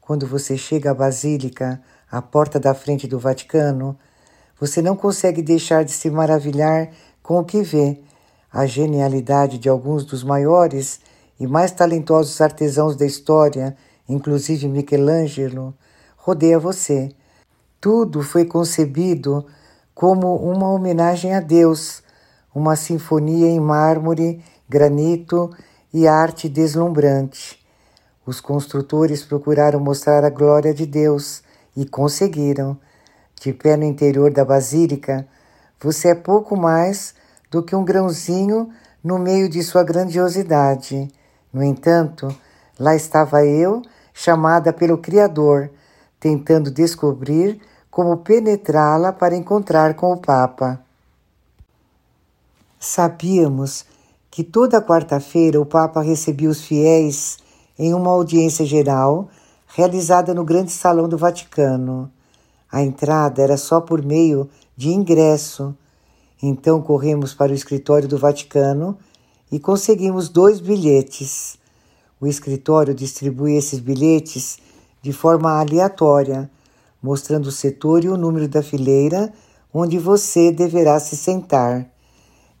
Quando 0.00 0.28
você 0.28 0.56
chega 0.56 0.92
à 0.92 0.94
Basílica, 0.94 1.82
à 2.08 2.22
porta 2.22 2.60
da 2.60 2.72
frente 2.72 3.08
do 3.08 3.18
Vaticano, 3.18 3.98
você 4.60 4.80
não 4.80 4.94
consegue 4.94 5.42
deixar 5.42 5.84
de 5.84 5.90
se 5.90 6.08
maravilhar 6.08 6.90
com 7.20 7.40
o 7.40 7.44
que 7.44 7.62
vê, 7.62 7.98
a 8.52 8.64
genialidade 8.64 9.58
de 9.58 9.68
alguns 9.68 10.04
dos 10.04 10.22
maiores 10.22 11.00
e 11.38 11.46
mais 11.46 11.72
talentosos 11.72 12.40
artesãos 12.40 12.96
da 12.96 13.04
história, 13.04 13.76
inclusive 14.08 14.68
Michelangelo, 14.68 15.74
rodeia 16.16 16.58
você. 16.58 17.10
Tudo 17.80 18.22
foi 18.22 18.44
concebido 18.44 19.44
como 19.94 20.36
uma 20.36 20.68
homenagem 20.70 21.34
a 21.34 21.40
Deus, 21.40 22.02
uma 22.54 22.76
sinfonia 22.76 23.48
em 23.48 23.60
mármore, 23.60 24.42
granito 24.68 25.50
e 25.92 26.08
arte 26.08 26.48
deslumbrante. 26.48 27.62
Os 28.26 28.40
construtores 28.40 29.22
procuraram 29.22 29.78
mostrar 29.78 30.24
a 30.24 30.30
glória 30.30 30.72
de 30.72 30.86
Deus 30.86 31.42
e 31.76 31.84
conseguiram. 31.84 32.78
De 33.40 33.52
pé 33.52 33.76
no 33.76 33.84
interior 33.84 34.32
da 34.32 34.44
basílica, 34.44 35.26
você 35.78 36.08
é 36.08 36.14
pouco 36.14 36.56
mais 36.56 37.14
do 37.50 37.62
que 37.62 37.76
um 37.76 37.84
grãozinho 37.84 38.70
no 39.02 39.18
meio 39.18 39.48
de 39.48 39.62
sua 39.62 39.84
grandiosidade. 39.84 41.10
No 41.54 41.62
entanto, 41.62 42.34
lá 42.78 42.96
estava 42.96 43.46
eu, 43.46 43.80
chamada 44.12 44.72
pelo 44.72 44.98
Criador, 44.98 45.70
tentando 46.18 46.68
descobrir 46.68 47.60
como 47.88 48.16
penetrá-la 48.16 49.12
para 49.12 49.36
encontrar 49.36 49.94
com 49.94 50.12
o 50.12 50.16
Papa. 50.16 50.80
Sabíamos 52.80 53.86
que 54.32 54.42
toda 54.42 54.82
quarta-feira 54.82 55.60
o 55.60 55.64
Papa 55.64 56.02
recebia 56.02 56.50
os 56.50 56.60
fiéis 56.60 57.38
em 57.78 57.94
uma 57.94 58.10
audiência 58.10 58.66
geral 58.66 59.28
realizada 59.68 60.34
no 60.34 60.44
grande 60.44 60.72
salão 60.72 61.08
do 61.08 61.16
Vaticano. 61.16 62.10
A 62.70 62.82
entrada 62.82 63.40
era 63.40 63.56
só 63.56 63.80
por 63.80 64.04
meio 64.04 64.50
de 64.76 64.88
ingresso. 64.88 65.72
Então 66.42 66.82
corremos 66.82 67.32
para 67.32 67.52
o 67.52 67.54
escritório 67.54 68.08
do 68.08 68.18
Vaticano 68.18 68.98
e 69.54 69.60
conseguimos 69.60 70.28
dois 70.28 70.58
bilhetes. 70.58 71.56
O 72.20 72.26
escritório 72.26 72.92
distribui 72.92 73.54
esses 73.54 73.78
bilhetes 73.78 74.58
de 75.00 75.12
forma 75.12 75.60
aleatória, 75.60 76.50
mostrando 77.00 77.46
o 77.46 77.52
setor 77.52 78.02
e 78.02 78.08
o 78.08 78.16
número 78.16 78.48
da 78.48 78.64
fileira 78.64 79.32
onde 79.72 79.96
você 79.96 80.50
deverá 80.50 80.98
se 80.98 81.16
sentar. 81.16 81.88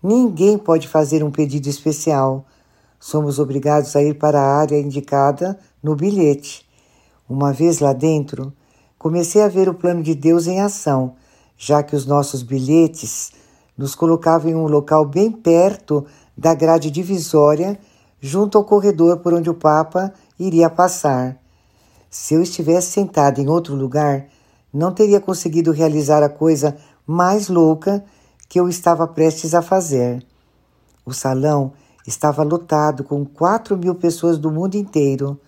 Ninguém 0.00 0.56
pode 0.56 0.86
fazer 0.86 1.24
um 1.24 1.32
pedido 1.32 1.68
especial. 1.68 2.46
Somos 3.00 3.40
obrigados 3.40 3.96
a 3.96 4.02
ir 4.02 4.16
para 4.16 4.40
a 4.40 4.56
área 4.56 4.78
indicada 4.78 5.58
no 5.82 5.96
bilhete. 5.96 6.64
Uma 7.28 7.52
vez 7.52 7.80
lá 7.80 7.92
dentro, 7.92 8.52
comecei 8.96 9.42
a 9.42 9.48
ver 9.48 9.68
o 9.68 9.74
plano 9.74 10.00
de 10.00 10.14
Deus 10.14 10.46
em 10.46 10.60
ação, 10.60 11.16
já 11.58 11.82
que 11.82 11.96
os 11.96 12.06
nossos 12.06 12.44
bilhetes 12.44 13.32
nos 13.76 13.96
colocavam 13.96 14.48
em 14.48 14.54
um 14.54 14.68
local 14.68 15.04
bem 15.04 15.32
perto 15.32 16.06
da 16.36 16.54
grade 16.54 16.90
divisória, 16.90 17.78
junto 18.20 18.58
ao 18.58 18.64
corredor 18.64 19.18
por 19.18 19.34
onde 19.34 19.50
o 19.50 19.54
Papa 19.54 20.12
iria 20.38 20.68
passar. 20.68 21.38
Se 22.10 22.34
eu 22.34 22.42
estivesse 22.42 22.92
sentado 22.92 23.40
em 23.40 23.48
outro 23.48 23.74
lugar, 23.74 24.26
não 24.72 24.92
teria 24.92 25.20
conseguido 25.20 25.72
realizar 25.72 26.22
a 26.22 26.28
coisa 26.28 26.76
mais 27.06 27.48
louca 27.48 28.04
que 28.48 28.58
eu 28.58 28.68
estava 28.68 29.06
prestes 29.06 29.54
a 29.54 29.62
fazer. 29.62 30.24
O 31.04 31.12
salão 31.12 31.72
estava 32.06 32.42
lotado 32.42 33.04
com 33.04 33.24
quatro 33.24 33.76
mil 33.76 33.94
pessoas 33.94 34.38
do 34.38 34.50
mundo 34.50 34.74
inteiro. 34.74 35.40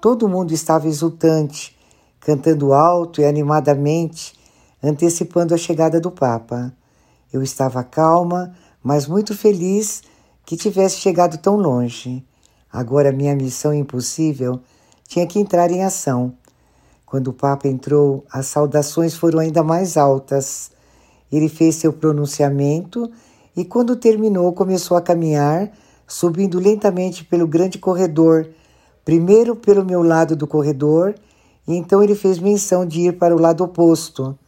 Todo 0.00 0.28
mundo 0.28 0.52
estava 0.52 0.86
exultante, 0.86 1.76
cantando 2.20 2.72
alto 2.72 3.20
e 3.20 3.24
animadamente, 3.24 4.34
antecipando 4.82 5.54
a 5.54 5.58
chegada 5.58 6.00
do 6.00 6.10
Papa. 6.10 6.72
Eu 7.32 7.42
estava 7.42 7.82
calma, 7.82 8.54
mas 8.82 9.06
muito 9.06 9.36
feliz 9.36 10.02
que 10.48 10.56
tivesse 10.56 10.96
chegado 10.96 11.36
tão 11.36 11.56
longe. 11.56 12.24
Agora 12.72 13.12
minha 13.12 13.36
missão 13.36 13.74
impossível 13.74 14.58
tinha 15.06 15.26
que 15.26 15.38
entrar 15.38 15.70
em 15.70 15.84
ação. 15.84 16.32
Quando 17.04 17.28
o 17.28 17.32
Papa 17.34 17.68
entrou, 17.68 18.24
as 18.32 18.46
saudações 18.46 19.14
foram 19.14 19.40
ainda 19.40 19.62
mais 19.62 19.98
altas. 19.98 20.70
Ele 21.30 21.50
fez 21.50 21.74
seu 21.74 21.92
pronunciamento 21.92 23.12
e, 23.54 23.62
quando 23.62 23.94
terminou, 23.94 24.50
começou 24.54 24.96
a 24.96 25.02
caminhar, 25.02 25.70
subindo 26.06 26.58
lentamente 26.58 27.26
pelo 27.26 27.46
grande 27.46 27.76
corredor, 27.76 28.48
primeiro 29.04 29.54
pelo 29.54 29.84
meu 29.84 30.02
lado 30.02 30.34
do 30.34 30.46
corredor, 30.46 31.14
e 31.66 31.74
então 31.74 32.02
ele 32.02 32.14
fez 32.14 32.38
menção 32.38 32.86
de 32.86 33.00
ir 33.02 33.18
para 33.18 33.36
o 33.36 33.38
lado 33.38 33.62
oposto 33.62 34.38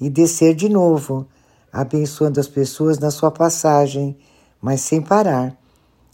e 0.00 0.08
descer 0.08 0.54
de 0.54 0.70
novo, 0.70 1.26
abençoando 1.70 2.40
as 2.40 2.48
pessoas 2.48 2.98
na 2.98 3.10
sua 3.10 3.30
passagem, 3.30 4.16
mas 4.64 4.80
sem 4.80 5.02
parar, 5.02 5.54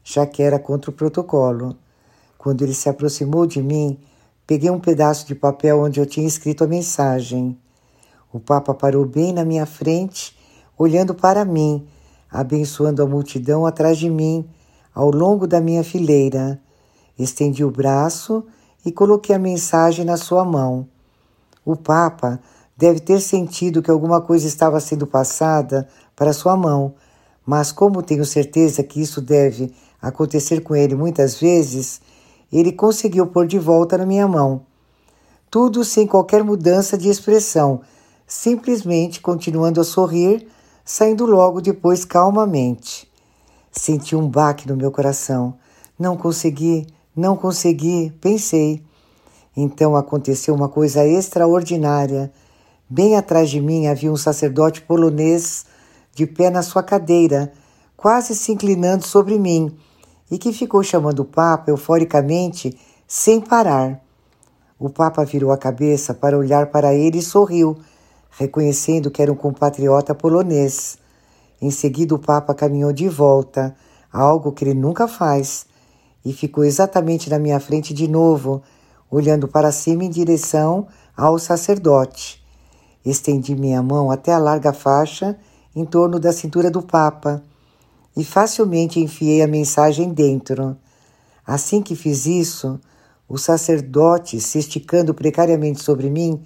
já 0.02 0.26
que 0.26 0.42
era 0.42 0.58
contra 0.58 0.90
o 0.90 0.92
protocolo. 0.92 1.76
Quando 2.36 2.62
ele 2.62 2.74
se 2.74 2.88
aproximou 2.88 3.46
de 3.46 3.62
mim, 3.62 3.96
peguei 4.44 4.68
um 4.68 4.80
pedaço 4.80 5.24
de 5.24 5.36
papel 5.36 5.78
onde 5.78 6.00
eu 6.00 6.04
tinha 6.04 6.26
escrito 6.26 6.64
a 6.64 6.66
mensagem. 6.66 7.56
O 8.32 8.40
Papa 8.40 8.74
parou 8.74 9.06
bem 9.06 9.32
na 9.32 9.44
minha 9.44 9.64
frente, 9.66 10.36
olhando 10.76 11.14
para 11.14 11.44
mim, 11.44 11.86
abençoando 12.28 13.04
a 13.04 13.06
multidão 13.06 13.64
atrás 13.66 13.96
de 13.96 14.10
mim, 14.10 14.44
ao 14.92 15.12
longo 15.12 15.46
da 15.46 15.60
minha 15.60 15.84
fileira. 15.84 16.60
Estendi 17.16 17.64
o 17.64 17.70
braço 17.70 18.44
e 18.84 18.90
coloquei 18.90 19.36
a 19.36 19.38
mensagem 19.38 20.04
na 20.04 20.16
sua 20.16 20.44
mão. 20.44 20.88
O 21.64 21.76
Papa 21.76 22.40
deve 22.76 22.98
ter 22.98 23.20
sentido 23.20 23.80
que 23.80 23.92
alguma 23.92 24.20
coisa 24.20 24.48
estava 24.48 24.80
sendo 24.80 25.06
passada 25.06 25.86
para 26.16 26.32
sua 26.32 26.56
mão, 26.56 26.96
mas 27.50 27.72
como 27.72 28.00
tenho 28.00 28.24
certeza 28.24 28.80
que 28.84 29.02
isso 29.02 29.20
deve 29.20 29.72
acontecer 30.00 30.60
com 30.60 30.76
ele 30.76 30.94
muitas 30.94 31.40
vezes, 31.40 32.00
ele 32.52 32.70
conseguiu 32.70 33.26
pôr 33.26 33.44
de 33.44 33.58
volta 33.58 33.98
na 33.98 34.06
minha 34.06 34.28
mão. 34.28 34.60
Tudo 35.50 35.84
sem 35.84 36.06
qualquer 36.06 36.44
mudança 36.44 36.96
de 36.96 37.08
expressão, 37.08 37.80
simplesmente 38.24 39.20
continuando 39.20 39.80
a 39.80 39.84
sorrir, 39.84 40.46
saindo 40.84 41.26
logo 41.26 41.60
depois 41.60 42.04
calmamente. 42.04 43.10
Senti 43.72 44.14
um 44.14 44.28
baque 44.28 44.68
no 44.68 44.76
meu 44.76 44.92
coração. 44.92 45.54
Não 45.98 46.16
consegui, 46.16 46.86
não 47.16 47.36
consegui, 47.36 48.12
pensei. 48.20 48.80
Então 49.56 49.96
aconteceu 49.96 50.54
uma 50.54 50.68
coisa 50.68 51.04
extraordinária. 51.04 52.30
Bem 52.88 53.16
atrás 53.16 53.50
de 53.50 53.60
mim 53.60 53.88
havia 53.88 54.12
um 54.12 54.16
sacerdote 54.16 54.82
polonês 54.82 55.68
de 56.20 56.26
pé 56.26 56.50
na 56.50 56.62
sua 56.62 56.83
cadeira, 56.83 57.50
quase 57.96 58.35
se 58.35 58.52
inclinando 58.52 59.06
sobre 59.06 59.38
mim, 59.38 59.74
e 60.30 60.37
que 60.37 60.52
ficou 60.52 60.83
chamando 60.83 61.20
o 61.20 61.24
Papa 61.24 61.70
euforicamente, 61.70 62.78
sem 63.09 63.40
parar. 63.40 64.02
O 64.78 64.90
Papa 64.90 65.24
virou 65.24 65.50
a 65.50 65.56
cabeça 65.56 66.12
para 66.12 66.37
olhar 66.37 66.66
para 66.66 66.92
ele 66.92 67.20
e 67.20 67.22
sorriu, 67.22 67.74
reconhecendo 68.33 69.11
que 69.11 69.22
era 69.22 69.33
um 69.33 69.35
compatriota 69.35 70.14
polonês. 70.14 70.98
Em 71.59 71.70
seguida, 71.70 72.14
o 72.14 72.18
Papa 72.18 72.54
caminhou 72.54 72.92
de 72.92 73.09
volta, 73.09 73.74
algo 74.12 74.52
que 74.52 74.62
ele 74.62 74.74
nunca 74.74 75.09
faz, 75.09 75.64
e 76.22 76.35
ficou 76.35 76.64
exatamente 76.64 77.30
na 77.30 77.38
minha 77.38 77.59
frente 77.59 77.94
de 77.94 78.06
novo, 78.06 78.62
olhando 79.11 79.48
para 79.48 79.72
cima 79.72 80.04
em 80.04 80.11
direção 80.11 80.87
ao 81.16 81.38
sacerdote. 81.38 82.44
Estendi 83.02 83.56
minha 83.56 83.83
mão 83.83 84.11
até 84.11 84.35
a 84.35 84.38
larga 84.38 84.74
faixa 84.74 85.35
em 85.74 85.85
torno 85.85 86.18
da 86.18 86.33
cintura 86.33 86.70
do 86.70 86.83
Papa 86.83 87.42
e 88.16 88.24
facilmente 88.24 89.00
enfiei 89.00 89.42
a 89.42 89.46
mensagem 89.46 90.12
dentro. 90.12 90.76
Assim 91.46 91.83
que 91.83 91.94
fiz 91.94 92.26
isso, 92.26 92.80
o 93.28 93.38
sacerdote, 93.38 94.40
se 94.40 94.59
esticando 94.59 95.14
precariamente 95.14 95.83
sobre 95.83 96.11
mim, 96.11 96.42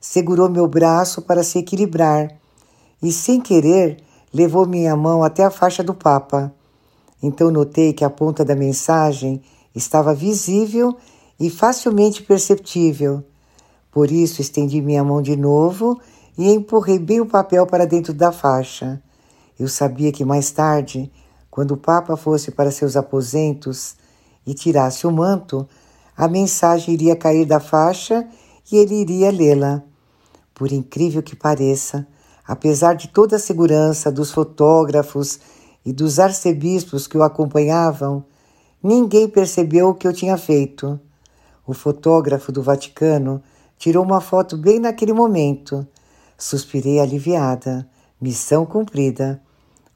segurou 0.00 0.50
meu 0.50 0.68
braço 0.68 1.22
para 1.22 1.42
se 1.42 1.58
equilibrar 1.58 2.28
e, 3.02 3.10
sem 3.10 3.40
querer, 3.40 3.98
levou 4.32 4.66
minha 4.66 4.94
mão 4.94 5.22
até 5.22 5.44
a 5.44 5.50
faixa 5.50 5.82
do 5.82 5.94
Papa. 5.94 6.52
Então 7.22 7.50
notei 7.50 7.92
que 7.92 8.04
a 8.04 8.10
ponta 8.10 8.44
da 8.44 8.54
mensagem 8.54 9.40
estava 9.74 10.14
visível 10.14 10.96
e 11.40 11.50
facilmente 11.50 12.22
perceptível. 12.22 13.24
Por 13.90 14.10
isso 14.10 14.42
estendi 14.42 14.80
minha 14.82 15.02
mão 15.02 15.22
de 15.22 15.36
novo 15.36 15.98
e 16.36 16.50
empurrei 16.50 16.98
bem 16.98 17.20
o 17.20 17.26
papel 17.26 17.66
para 17.66 17.86
dentro 17.86 18.12
da 18.12 18.32
faixa. 18.32 19.02
Eu 19.58 19.68
sabia 19.68 20.12
que 20.12 20.24
mais 20.24 20.50
tarde, 20.50 21.10
quando 21.50 21.72
o 21.72 21.76
Papa 21.76 22.16
fosse 22.16 22.50
para 22.50 22.70
seus 22.70 22.96
aposentos 22.96 23.96
e 24.46 24.54
tirasse 24.54 25.06
o 25.06 25.12
manto, 25.12 25.66
a 26.16 26.28
mensagem 26.28 26.94
iria 26.94 27.16
cair 27.16 27.46
da 27.46 27.60
faixa 27.60 28.26
e 28.70 28.76
ele 28.76 28.94
iria 28.96 29.30
lê-la. 29.30 29.82
Por 30.54 30.72
incrível 30.72 31.22
que 31.22 31.36
pareça, 31.36 32.06
Apesar 32.46 32.94
de 32.94 33.08
toda 33.08 33.36
a 33.36 33.40
segurança 33.40 34.10
dos 34.10 34.30
fotógrafos 34.30 35.40
e 35.84 35.92
dos 35.92 36.20
arcebispos 36.20 37.06
que 37.06 37.18
o 37.18 37.22
acompanhavam, 37.22 38.24
ninguém 38.80 39.28
percebeu 39.28 39.88
o 39.88 39.94
que 39.94 40.06
eu 40.06 40.12
tinha 40.12 40.36
feito. 40.36 41.00
O 41.66 41.74
fotógrafo 41.74 42.52
do 42.52 42.62
Vaticano 42.62 43.42
tirou 43.76 44.04
uma 44.04 44.20
foto 44.20 44.56
bem 44.56 44.78
naquele 44.78 45.12
momento. 45.12 45.86
Suspirei 46.38 47.00
aliviada. 47.00 47.88
Missão 48.20 48.64
cumprida. 48.66 49.40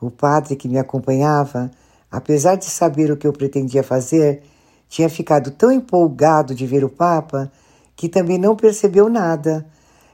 O 0.01 0.11
padre 0.11 0.57
que 0.57 0.69
me 0.69 0.79
acompanhava, 0.79 1.71
apesar 2.11 2.57
de 2.57 2.65
saber 2.65 3.11
o 3.11 3.17
que 3.17 3.27
eu 3.27 3.33
pretendia 3.33 3.83
fazer, 3.83 4.43
tinha 4.89 5.09
ficado 5.09 5.51
tão 5.51 5.71
empolgado 5.71 6.55
de 6.55 6.67
ver 6.67 6.85
o 6.85 6.89
Papa 6.89 7.51
que 7.95 8.09
também 8.09 8.39
não 8.39 8.57
percebeu 8.57 9.09
nada 9.09 9.67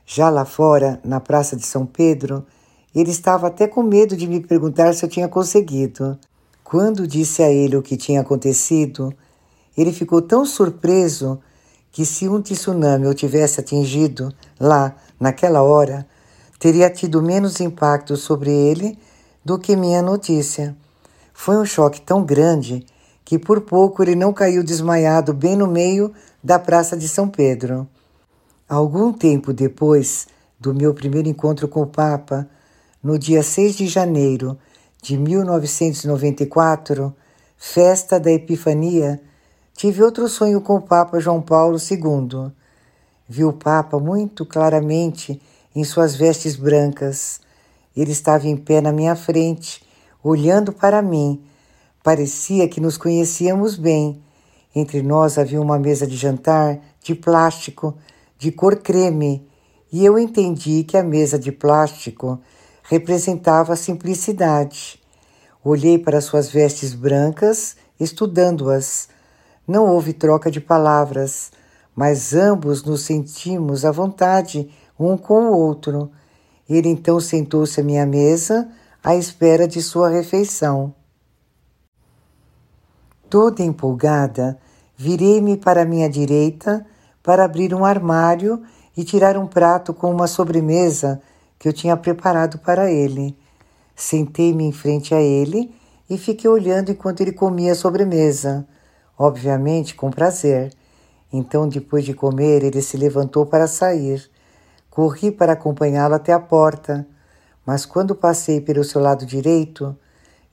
já 0.06 0.30
lá 0.30 0.44
fora, 0.44 1.00
na 1.04 1.18
Praça 1.18 1.56
de 1.56 1.66
São 1.66 1.84
Pedro, 1.84 2.46
ele 2.94 3.10
estava 3.10 3.48
até 3.48 3.66
com 3.66 3.82
medo 3.82 4.16
de 4.16 4.28
me 4.28 4.40
perguntar 4.40 4.94
se 4.94 5.04
eu 5.04 5.08
tinha 5.08 5.28
conseguido. 5.28 6.16
Quando 6.62 7.08
disse 7.08 7.42
a 7.42 7.50
ele 7.50 7.76
o 7.76 7.82
que 7.82 7.96
tinha 7.96 8.20
acontecido, 8.20 9.12
ele 9.76 9.92
ficou 9.92 10.22
tão 10.22 10.46
surpreso 10.46 11.40
que, 11.90 12.06
se 12.06 12.28
um 12.28 12.40
tsunami 12.40 13.06
o 13.08 13.14
tivesse 13.14 13.58
atingido 13.58 14.32
lá, 14.60 14.94
naquela 15.18 15.62
hora, 15.62 16.06
teria 16.58 16.90
tido 16.90 17.22
menos 17.22 17.60
impacto 17.60 18.16
sobre 18.16 18.50
ele 18.50 18.98
do 19.44 19.58
que 19.58 19.76
minha 19.76 20.02
notícia. 20.02 20.76
Foi 21.32 21.56
um 21.56 21.64
choque 21.64 22.00
tão 22.00 22.24
grande 22.24 22.84
que 23.24 23.38
por 23.38 23.60
pouco 23.60 24.02
ele 24.02 24.14
não 24.14 24.32
caiu 24.32 24.62
desmaiado 24.62 25.34
bem 25.34 25.56
no 25.56 25.66
meio 25.66 26.12
da 26.42 26.58
Praça 26.58 26.96
de 26.96 27.08
São 27.08 27.28
Pedro. 27.28 27.86
Algum 28.68 29.12
tempo 29.12 29.52
depois 29.52 30.28
do 30.58 30.74
meu 30.74 30.94
primeiro 30.94 31.28
encontro 31.28 31.68
com 31.68 31.82
o 31.82 31.86
Papa, 31.86 32.48
no 33.02 33.18
dia 33.18 33.42
6 33.42 33.76
de 33.76 33.86
janeiro 33.86 34.58
de 35.02 35.16
1994, 35.16 37.14
festa 37.56 38.18
da 38.18 38.30
Epifania, 38.32 39.20
tive 39.74 40.02
outro 40.02 40.28
sonho 40.28 40.60
com 40.60 40.76
o 40.76 40.82
Papa 40.82 41.20
João 41.20 41.40
Paulo 41.40 41.78
II. 41.78 42.50
Vi 43.28 43.44
o 43.44 43.52
Papa 43.52 43.98
muito 43.98 44.44
claramente 44.44 45.40
em 45.76 45.84
suas 45.84 46.16
vestes 46.16 46.56
brancas. 46.56 47.38
Ele 47.94 48.10
estava 48.10 48.48
em 48.48 48.56
pé 48.56 48.80
na 48.80 48.90
minha 48.90 49.14
frente, 49.14 49.84
olhando 50.24 50.72
para 50.72 51.02
mim. 51.02 51.44
Parecia 52.02 52.66
que 52.66 52.80
nos 52.80 52.96
conhecíamos 52.96 53.76
bem. 53.76 54.22
Entre 54.74 55.02
nós 55.02 55.36
havia 55.36 55.60
uma 55.60 55.78
mesa 55.78 56.06
de 56.06 56.16
jantar 56.16 56.80
de 57.02 57.14
plástico 57.14 57.94
de 58.38 58.50
cor 58.50 58.76
creme, 58.76 59.46
e 59.92 60.04
eu 60.04 60.18
entendi 60.18 60.82
que 60.82 60.96
a 60.96 61.02
mesa 61.02 61.38
de 61.38 61.52
plástico 61.52 62.40
representava 62.82 63.72
a 63.72 63.76
simplicidade. 63.76 65.00
Olhei 65.64 65.98
para 65.98 66.20
suas 66.20 66.50
vestes 66.50 66.94
brancas, 66.94 67.76
estudando-as. 67.98 69.08
Não 69.66 69.86
houve 69.86 70.12
troca 70.12 70.50
de 70.50 70.60
palavras, 70.60 71.50
mas 71.94 72.34
ambos 72.34 72.82
nos 72.84 73.02
sentimos 73.02 73.84
à 73.84 73.90
vontade 73.90 74.70
um 74.98 75.16
com 75.16 75.50
o 75.50 75.56
outro. 75.56 76.10
Ele 76.68 76.88
então 76.88 77.20
sentou-se 77.20 77.80
à 77.80 77.84
minha 77.84 78.06
mesa 78.06 78.68
à 79.02 79.14
espera 79.14 79.68
de 79.68 79.80
sua 79.80 80.08
refeição. 80.08 80.92
Toda 83.30 83.62
empolgada, 83.62 84.58
virei-me 84.96 85.56
para 85.56 85.84
minha 85.84 86.08
direita 86.08 86.84
para 87.22 87.44
abrir 87.44 87.74
um 87.74 87.84
armário 87.84 88.62
e 88.96 89.04
tirar 89.04 89.36
um 89.36 89.46
prato 89.46 89.92
com 89.92 90.10
uma 90.10 90.26
sobremesa 90.26 91.20
que 91.58 91.68
eu 91.68 91.72
tinha 91.72 91.96
preparado 91.96 92.58
para 92.58 92.90
ele. 92.90 93.36
Sentei-me 93.94 94.64
em 94.64 94.72
frente 94.72 95.14
a 95.14 95.20
ele 95.20 95.74
e 96.08 96.16
fiquei 96.16 96.48
olhando 96.48 96.90
enquanto 96.90 97.20
ele 97.20 97.32
comia 97.32 97.72
a 97.72 97.76
sobremesa, 97.76 98.66
obviamente 99.18 99.94
com 99.94 100.10
prazer. 100.10 100.72
Então, 101.32 101.68
depois 101.68 102.04
de 102.04 102.14
comer, 102.14 102.62
ele 102.62 102.80
se 102.80 102.96
levantou 102.96 103.44
para 103.44 103.66
sair. 103.66 104.30
Corri 104.96 105.30
para 105.30 105.52
acompanhá-lo 105.52 106.14
até 106.14 106.32
a 106.32 106.40
porta, 106.40 107.06
mas 107.66 107.84
quando 107.84 108.14
passei 108.14 108.62
pelo 108.62 108.82
seu 108.82 108.98
lado 108.98 109.26
direito, 109.26 109.94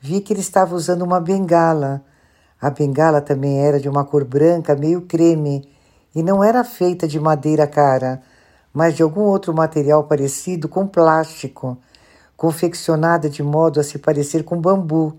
vi 0.01 0.19
que 0.19 0.33
ele 0.33 0.41
estava 0.41 0.75
usando 0.75 1.01
uma 1.03 1.21
bengala. 1.21 2.03
A 2.59 2.69
bengala 2.69 3.21
também 3.21 3.65
era 3.65 3.79
de 3.79 3.87
uma 3.87 4.03
cor 4.03 4.25
branca, 4.25 4.75
meio 4.75 5.03
creme, 5.03 5.65
e 6.13 6.21
não 6.21 6.43
era 6.43 6.61
feita 6.65 7.07
de 7.07 7.21
madeira 7.21 7.65
cara, 7.65 8.21
mas 8.73 8.97
de 8.97 9.01
algum 9.01 9.21
outro 9.21 9.53
material 9.53 10.03
parecido 10.03 10.67
com 10.67 10.85
plástico, 10.85 11.77
confeccionada 12.35 13.29
de 13.29 13.41
modo 13.41 13.79
a 13.79 13.83
se 13.83 13.97
parecer 13.97 14.43
com 14.43 14.59
bambu. 14.59 15.15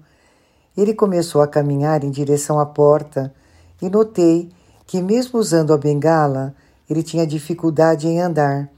Ele 0.76 0.92
começou 0.92 1.40
a 1.40 1.48
caminhar 1.48 2.04
em 2.04 2.10
direção 2.10 2.60
à 2.60 2.66
porta 2.66 3.32
e 3.80 3.88
notei 3.88 4.52
que, 4.86 5.00
mesmo 5.00 5.38
usando 5.38 5.72
a 5.72 5.78
bengala, 5.78 6.54
ele 6.90 7.02
tinha 7.02 7.26
dificuldade 7.26 8.06
em 8.06 8.20
andar. 8.20 8.68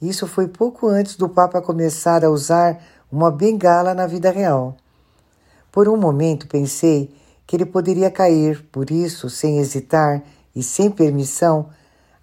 Isso 0.00 0.26
foi 0.26 0.46
pouco 0.46 0.88
antes 0.88 1.16
do 1.16 1.28
Papa 1.28 1.62
começar 1.62 2.24
a 2.24 2.30
usar 2.30 2.82
uma 3.10 3.30
bengala 3.30 3.94
na 3.94 4.06
vida 4.06 4.30
real. 4.30 4.76
Por 5.72 5.88
um 5.88 5.96
momento 5.96 6.46
pensei 6.48 7.14
que 7.46 7.56
ele 7.56 7.64
poderia 7.64 8.10
cair, 8.10 8.62
por 8.72 8.90
isso, 8.90 9.30
sem 9.30 9.58
hesitar, 9.58 10.22
e, 10.54 10.62
sem 10.62 10.90
permissão, 10.90 11.68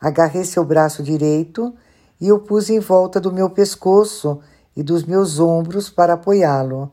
agarrei 0.01 0.43
seu 0.43 0.65
braço 0.65 1.03
direito 1.03 1.73
e 2.19 2.31
o 2.31 2.39
pus 2.39 2.69
em 2.69 2.79
volta 2.79 3.21
do 3.21 3.31
meu 3.31 3.49
pescoço 3.49 4.39
e 4.75 4.81
dos 4.81 5.03
meus 5.03 5.39
ombros 5.39 5.89
para 5.89 6.13
apoiá-lo. 6.13 6.91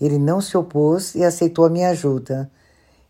Ele 0.00 0.18
não 0.18 0.40
se 0.40 0.56
opôs 0.56 1.14
e 1.14 1.24
aceitou 1.24 1.64
a 1.64 1.70
minha 1.70 1.90
ajuda. 1.90 2.50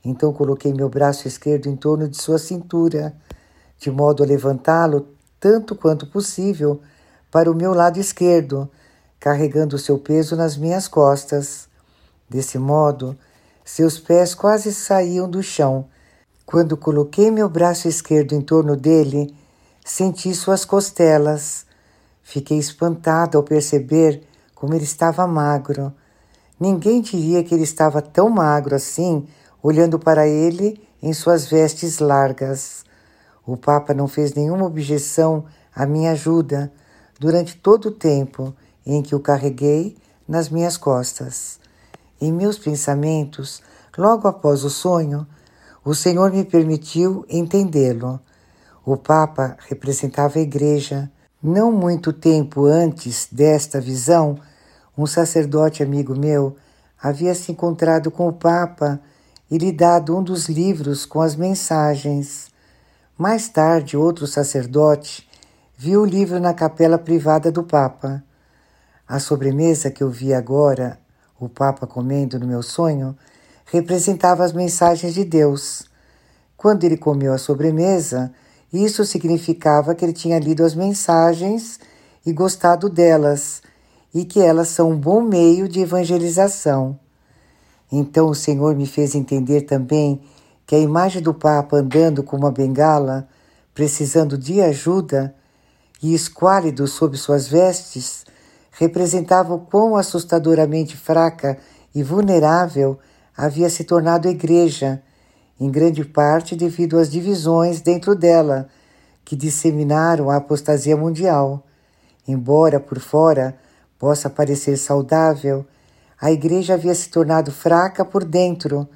Então 0.04 0.32
coloquei 0.32 0.72
meu 0.72 0.88
braço 0.88 1.26
esquerdo 1.26 1.66
em 1.66 1.76
torno 1.76 2.08
de 2.08 2.16
sua 2.16 2.38
cintura. 2.38 3.14
de 3.78 3.90
modo 3.90 4.22
a 4.22 4.26
levantá-lo 4.26 5.15
tanto 5.38 5.74
quanto 5.74 6.06
possível 6.06 6.80
para 7.30 7.50
o 7.50 7.54
meu 7.54 7.74
lado 7.74 7.98
esquerdo, 7.98 8.70
carregando 9.20 9.78
seu 9.78 9.98
peso 9.98 10.36
nas 10.36 10.56
minhas 10.56 10.88
costas. 10.88 11.68
Desse 12.28 12.58
modo, 12.58 13.16
seus 13.64 13.98
pés 13.98 14.34
quase 14.34 14.72
saíam 14.72 15.28
do 15.28 15.42
chão. 15.42 15.86
Quando 16.46 16.76
coloquei 16.76 17.30
meu 17.30 17.48
braço 17.48 17.88
esquerdo 17.88 18.32
em 18.32 18.40
torno 18.40 18.76
dele, 18.76 19.36
senti 19.84 20.32
suas 20.34 20.64
costelas. 20.64 21.66
Fiquei 22.22 22.58
espantada 22.58 23.36
ao 23.36 23.42
perceber 23.42 24.22
como 24.54 24.74
ele 24.74 24.84
estava 24.84 25.26
magro. 25.26 25.92
Ninguém 26.58 27.02
diria 27.02 27.44
que 27.44 27.54
ele 27.54 27.64
estava 27.64 28.00
tão 28.00 28.30
magro 28.30 28.74
assim, 28.74 29.28
olhando 29.62 29.98
para 29.98 30.26
ele 30.26 30.80
em 31.02 31.12
suas 31.12 31.46
vestes 31.46 31.98
largas. 31.98 32.85
O 33.46 33.56
Papa 33.56 33.94
não 33.94 34.08
fez 34.08 34.34
nenhuma 34.34 34.66
objeção 34.66 35.44
à 35.74 35.86
minha 35.86 36.12
ajuda 36.12 36.72
durante 37.20 37.56
todo 37.56 37.86
o 37.86 37.92
tempo 37.92 38.52
em 38.84 39.02
que 39.02 39.14
o 39.14 39.20
carreguei 39.20 39.96
nas 40.26 40.48
minhas 40.48 40.76
costas. 40.76 41.60
Em 42.20 42.32
meus 42.32 42.58
pensamentos, 42.58 43.62
logo 43.96 44.26
após 44.26 44.64
o 44.64 44.70
sonho, 44.70 45.26
o 45.84 45.94
Senhor 45.94 46.32
me 46.32 46.44
permitiu 46.44 47.24
entendê-lo. 47.28 48.18
O 48.84 48.96
Papa 48.96 49.56
representava 49.68 50.38
a 50.38 50.42
Igreja. 50.42 51.10
Não 51.42 51.70
muito 51.70 52.12
tempo 52.12 52.64
antes 52.64 53.28
desta 53.30 53.80
visão, 53.80 54.38
um 54.98 55.06
sacerdote 55.06 55.82
amigo 55.82 56.18
meu 56.18 56.56
havia 57.00 57.34
se 57.34 57.52
encontrado 57.52 58.10
com 58.10 58.26
o 58.26 58.32
Papa 58.32 58.98
e 59.50 59.58
lhe 59.58 59.70
dado 59.70 60.16
um 60.16 60.22
dos 60.22 60.48
livros 60.48 61.06
com 61.06 61.20
as 61.20 61.36
mensagens. 61.36 62.48
Mais 63.18 63.48
tarde, 63.48 63.96
outro 63.96 64.26
sacerdote 64.26 65.26
viu 65.74 66.02
o 66.02 66.04
livro 66.04 66.38
na 66.38 66.52
capela 66.52 66.98
privada 66.98 67.50
do 67.50 67.62
Papa. 67.62 68.22
A 69.08 69.18
sobremesa 69.18 69.90
que 69.90 70.02
eu 70.02 70.10
vi 70.10 70.34
agora, 70.34 71.00
o 71.40 71.48
Papa 71.48 71.86
comendo 71.86 72.38
no 72.38 72.46
meu 72.46 72.62
sonho, 72.62 73.16
representava 73.64 74.44
as 74.44 74.52
mensagens 74.52 75.14
de 75.14 75.24
Deus. 75.24 75.84
Quando 76.58 76.84
ele 76.84 76.98
comeu 76.98 77.32
a 77.32 77.38
sobremesa, 77.38 78.30
isso 78.70 79.02
significava 79.02 79.94
que 79.94 80.04
ele 80.04 80.12
tinha 80.12 80.38
lido 80.38 80.62
as 80.62 80.74
mensagens 80.74 81.80
e 82.24 82.34
gostado 82.34 82.90
delas, 82.90 83.62
e 84.12 84.26
que 84.26 84.40
elas 84.40 84.68
são 84.68 84.90
um 84.90 84.96
bom 84.96 85.22
meio 85.22 85.66
de 85.66 85.80
evangelização. 85.80 86.98
Então 87.90 88.28
o 88.28 88.34
Senhor 88.34 88.76
me 88.76 88.86
fez 88.86 89.14
entender 89.14 89.62
também 89.62 90.20
que 90.66 90.74
a 90.74 90.78
imagem 90.78 91.22
do 91.22 91.32
Papa 91.32 91.76
andando 91.76 92.22
com 92.22 92.36
uma 92.36 92.50
bengala, 92.50 93.28
precisando 93.72 94.36
de 94.36 94.60
ajuda, 94.60 95.34
e 96.02 96.14
esquálido 96.14 96.86
sob 96.86 97.16
suas 97.16 97.48
vestes, 97.48 98.24
representava 98.72 99.54
o 99.54 99.60
quão 99.60 99.96
assustadoramente 99.96 100.96
fraca 100.96 101.58
e 101.94 102.02
vulnerável 102.02 102.98
havia 103.34 103.70
se 103.70 103.84
tornado 103.84 104.28
a 104.28 104.30
Igreja, 104.30 105.02
em 105.58 105.70
grande 105.70 106.04
parte 106.04 106.54
devido 106.54 106.98
às 106.98 107.10
divisões 107.10 107.80
dentro 107.80 108.14
dela, 108.14 108.68
que 109.24 109.34
disseminaram 109.34 110.30
a 110.30 110.36
apostasia 110.36 110.96
mundial. 110.96 111.64
Embora 112.28 112.78
por 112.78 112.98
fora 112.98 113.56
possa 113.98 114.28
parecer 114.28 114.76
saudável, 114.76 115.64
a 116.20 116.30
Igreja 116.30 116.74
havia 116.74 116.94
se 116.94 117.08
tornado 117.08 117.50
fraca 117.50 118.04
por 118.04 118.24
dentro 118.24 118.86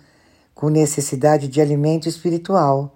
com 0.61 0.69
necessidade 0.69 1.49
de 1.49 1.59
alimento 1.59 2.07
espiritual. 2.07 2.95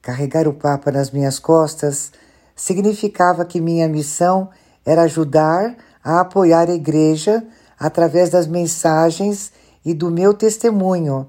Carregar 0.00 0.48
o 0.48 0.54
Papa 0.54 0.90
nas 0.90 1.10
minhas 1.10 1.38
costas 1.38 2.10
significava 2.56 3.44
que 3.44 3.60
minha 3.60 3.86
missão 3.86 4.48
era 4.86 5.02
ajudar 5.02 5.76
a 6.02 6.20
apoiar 6.20 6.70
a 6.70 6.74
Igreja 6.74 7.44
através 7.78 8.30
das 8.30 8.46
mensagens 8.46 9.52
e 9.84 9.92
do 9.92 10.10
meu 10.10 10.32
testemunho, 10.32 11.28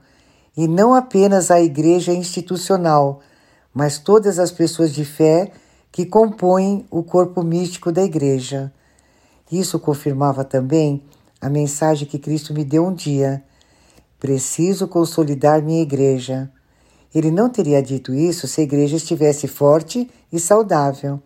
e 0.56 0.66
não 0.66 0.94
apenas 0.94 1.52
a 1.52 1.60
Igreja 1.60 2.14
institucional, 2.14 3.20
mas 3.74 3.98
todas 3.98 4.40
as 4.40 4.54
pessoas 4.54 4.94
de 4.94 5.04
fé 5.04 5.52
que 5.92 6.06
compõem 6.06 6.86
o 6.90 7.04
corpo 7.04 7.44
místico 7.44 7.92
da 7.92 8.02
Igreja. 8.02 8.72
Isso 9.52 9.78
confirmava 9.78 10.46
também 10.46 11.04
a 11.42 11.50
mensagem 11.50 12.08
que 12.08 12.18
Cristo 12.18 12.54
me 12.54 12.64
deu 12.64 12.86
um 12.86 12.94
dia 12.94 13.44
Preciso 14.20 14.88
consolidar 14.88 15.61
minha 15.61 15.82
igreja. 15.82 16.51
Ele 17.13 17.32
não 17.32 17.49
teria 17.49 17.82
dito 17.82 18.13
isso 18.13 18.47
se 18.47 18.61
a 18.61 18.63
igreja 18.63 18.97
estivesse 18.97 19.47
forte 19.47 20.09
e 20.32 20.39
saudável. 20.39 21.22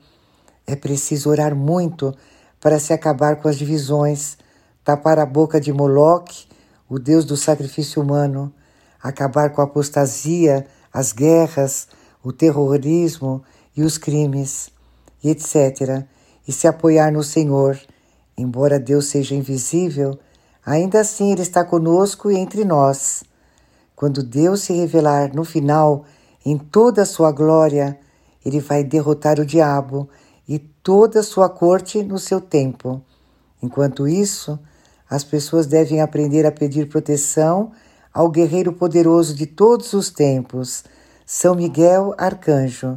É 0.65 0.75
preciso 0.75 1.29
orar 1.29 1.55
muito 1.55 2.13
para 2.59 2.79
se 2.79 2.93
acabar 2.93 3.37
com 3.37 3.47
as 3.47 3.57
divisões, 3.57 4.37
tapar 4.83 5.17
a 5.19 5.25
boca 5.25 5.59
de 5.59 5.71
Moloque, 5.71 6.47
o 6.87 6.99
deus 6.99 7.25
do 7.25 7.37
sacrifício 7.37 8.01
humano, 8.01 8.53
acabar 9.01 9.51
com 9.51 9.61
a 9.61 9.65
apostasia, 9.65 10.65
as 10.91 11.13
guerras, 11.13 11.87
o 12.23 12.33
terrorismo 12.33 13.43
e 13.75 13.83
os 13.83 13.97
crimes, 13.97 14.71
etc. 15.23 16.05
E 16.47 16.51
se 16.51 16.67
apoiar 16.67 17.11
no 17.11 17.23
Senhor. 17.23 17.79
Embora 18.37 18.79
Deus 18.79 19.07
seja 19.07 19.35
invisível, 19.35 20.19
Ainda 20.66 20.99
assim, 20.99 21.32
Ele 21.32 21.41
está 21.41 21.64
conosco 21.64 22.30
e 22.30 22.38
entre 22.38 22.66
nós. 22.66 23.24
Quando 23.95 24.24
Deus 24.24 24.62
se 24.62 24.74
revelar 24.74 25.34
no 25.34 25.43
final, 25.43 26.05
em 26.45 26.57
toda 26.57 27.01
a 27.01 27.05
sua 27.05 27.32
glória, 27.32 27.99
Ele 28.45 28.60
vai 28.60 28.84
derrotar 28.84 29.39
o 29.39 29.45
diabo 29.45 30.10
e 30.47 30.60
toda 30.60 31.20
a 31.20 31.24
sua 31.24 31.49
corte 31.49 32.03
no 32.03 32.18
seu 32.18 32.39
tempo. 32.39 33.01
Enquanto 33.62 34.07
isso, 34.07 34.60
as 35.10 35.24
pessoas 35.24 35.66
devem 35.66 36.01
aprender 36.01 36.45
a 36.45 36.51
pedir 36.51 36.88
proteção 36.88 37.72
ao 38.14 38.30
guerreiro 38.30 38.74
poderoso 38.74 39.34
de 39.34 39.45
todos 39.45 39.93
os 39.93 40.10
tempos, 40.10 40.84
São 41.26 41.55
Miguel 41.55 42.14
Arcanjo. 42.18 42.95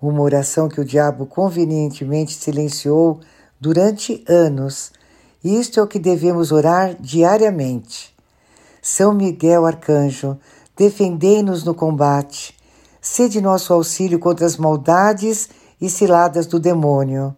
Uma 0.00 0.22
oração 0.22 0.68
que 0.68 0.80
o 0.80 0.84
diabo 0.84 1.26
convenientemente 1.26 2.34
silenciou 2.34 3.20
durante 3.60 4.24
anos 4.28 4.92
isto 5.42 5.78
é 5.78 5.82
o 5.82 5.86
que 5.86 5.98
devemos 5.98 6.50
orar 6.52 6.96
diariamente. 7.00 8.14
São 8.82 9.12
Miguel 9.12 9.66
Arcanjo, 9.66 10.38
defendei-nos 10.76 11.64
no 11.64 11.74
combate. 11.74 12.56
Sede 13.00 13.40
nosso 13.40 13.72
auxílio 13.72 14.18
contra 14.18 14.46
as 14.46 14.56
maldades 14.56 15.48
e 15.80 15.88
ciladas 15.88 16.46
do 16.46 16.58
demônio. 16.58 17.36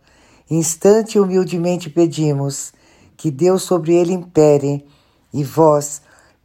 Instante 0.50 1.16
e 1.16 1.20
humildemente 1.20 1.90
pedimos 1.90 2.72
que 3.16 3.30
Deus 3.30 3.62
sobre 3.62 3.94
ele 3.94 4.12
impere, 4.12 4.84
e 5.32 5.44
vós, 5.44 6.00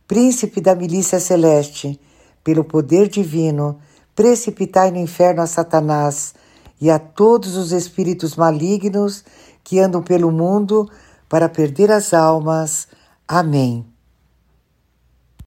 príncipe 0.07 0.59
da 0.59 0.75
milícia 0.75 1.19
celeste, 1.19 1.99
pelo 2.43 2.63
poder 2.63 3.07
divino, 3.07 3.79
precipitai 4.13 4.91
no 4.91 4.97
inferno 4.97 5.41
a 5.41 5.47
Satanás 5.47 6.35
e 6.79 6.91
a 6.91 6.99
todos 6.99 7.55
os 7.55 7.71
espíritos 7.71 8.35
malignos 8.35 9.23
que 9.63 9.79
andam 9.79 10.03
pelo 10.03 10.31
mundo 10.31 10.89
para 11.29 11.49
perder 11.49 11.91
as 11.91 12.13
almas. 12.13 12.87
Amém. 13.27 13.94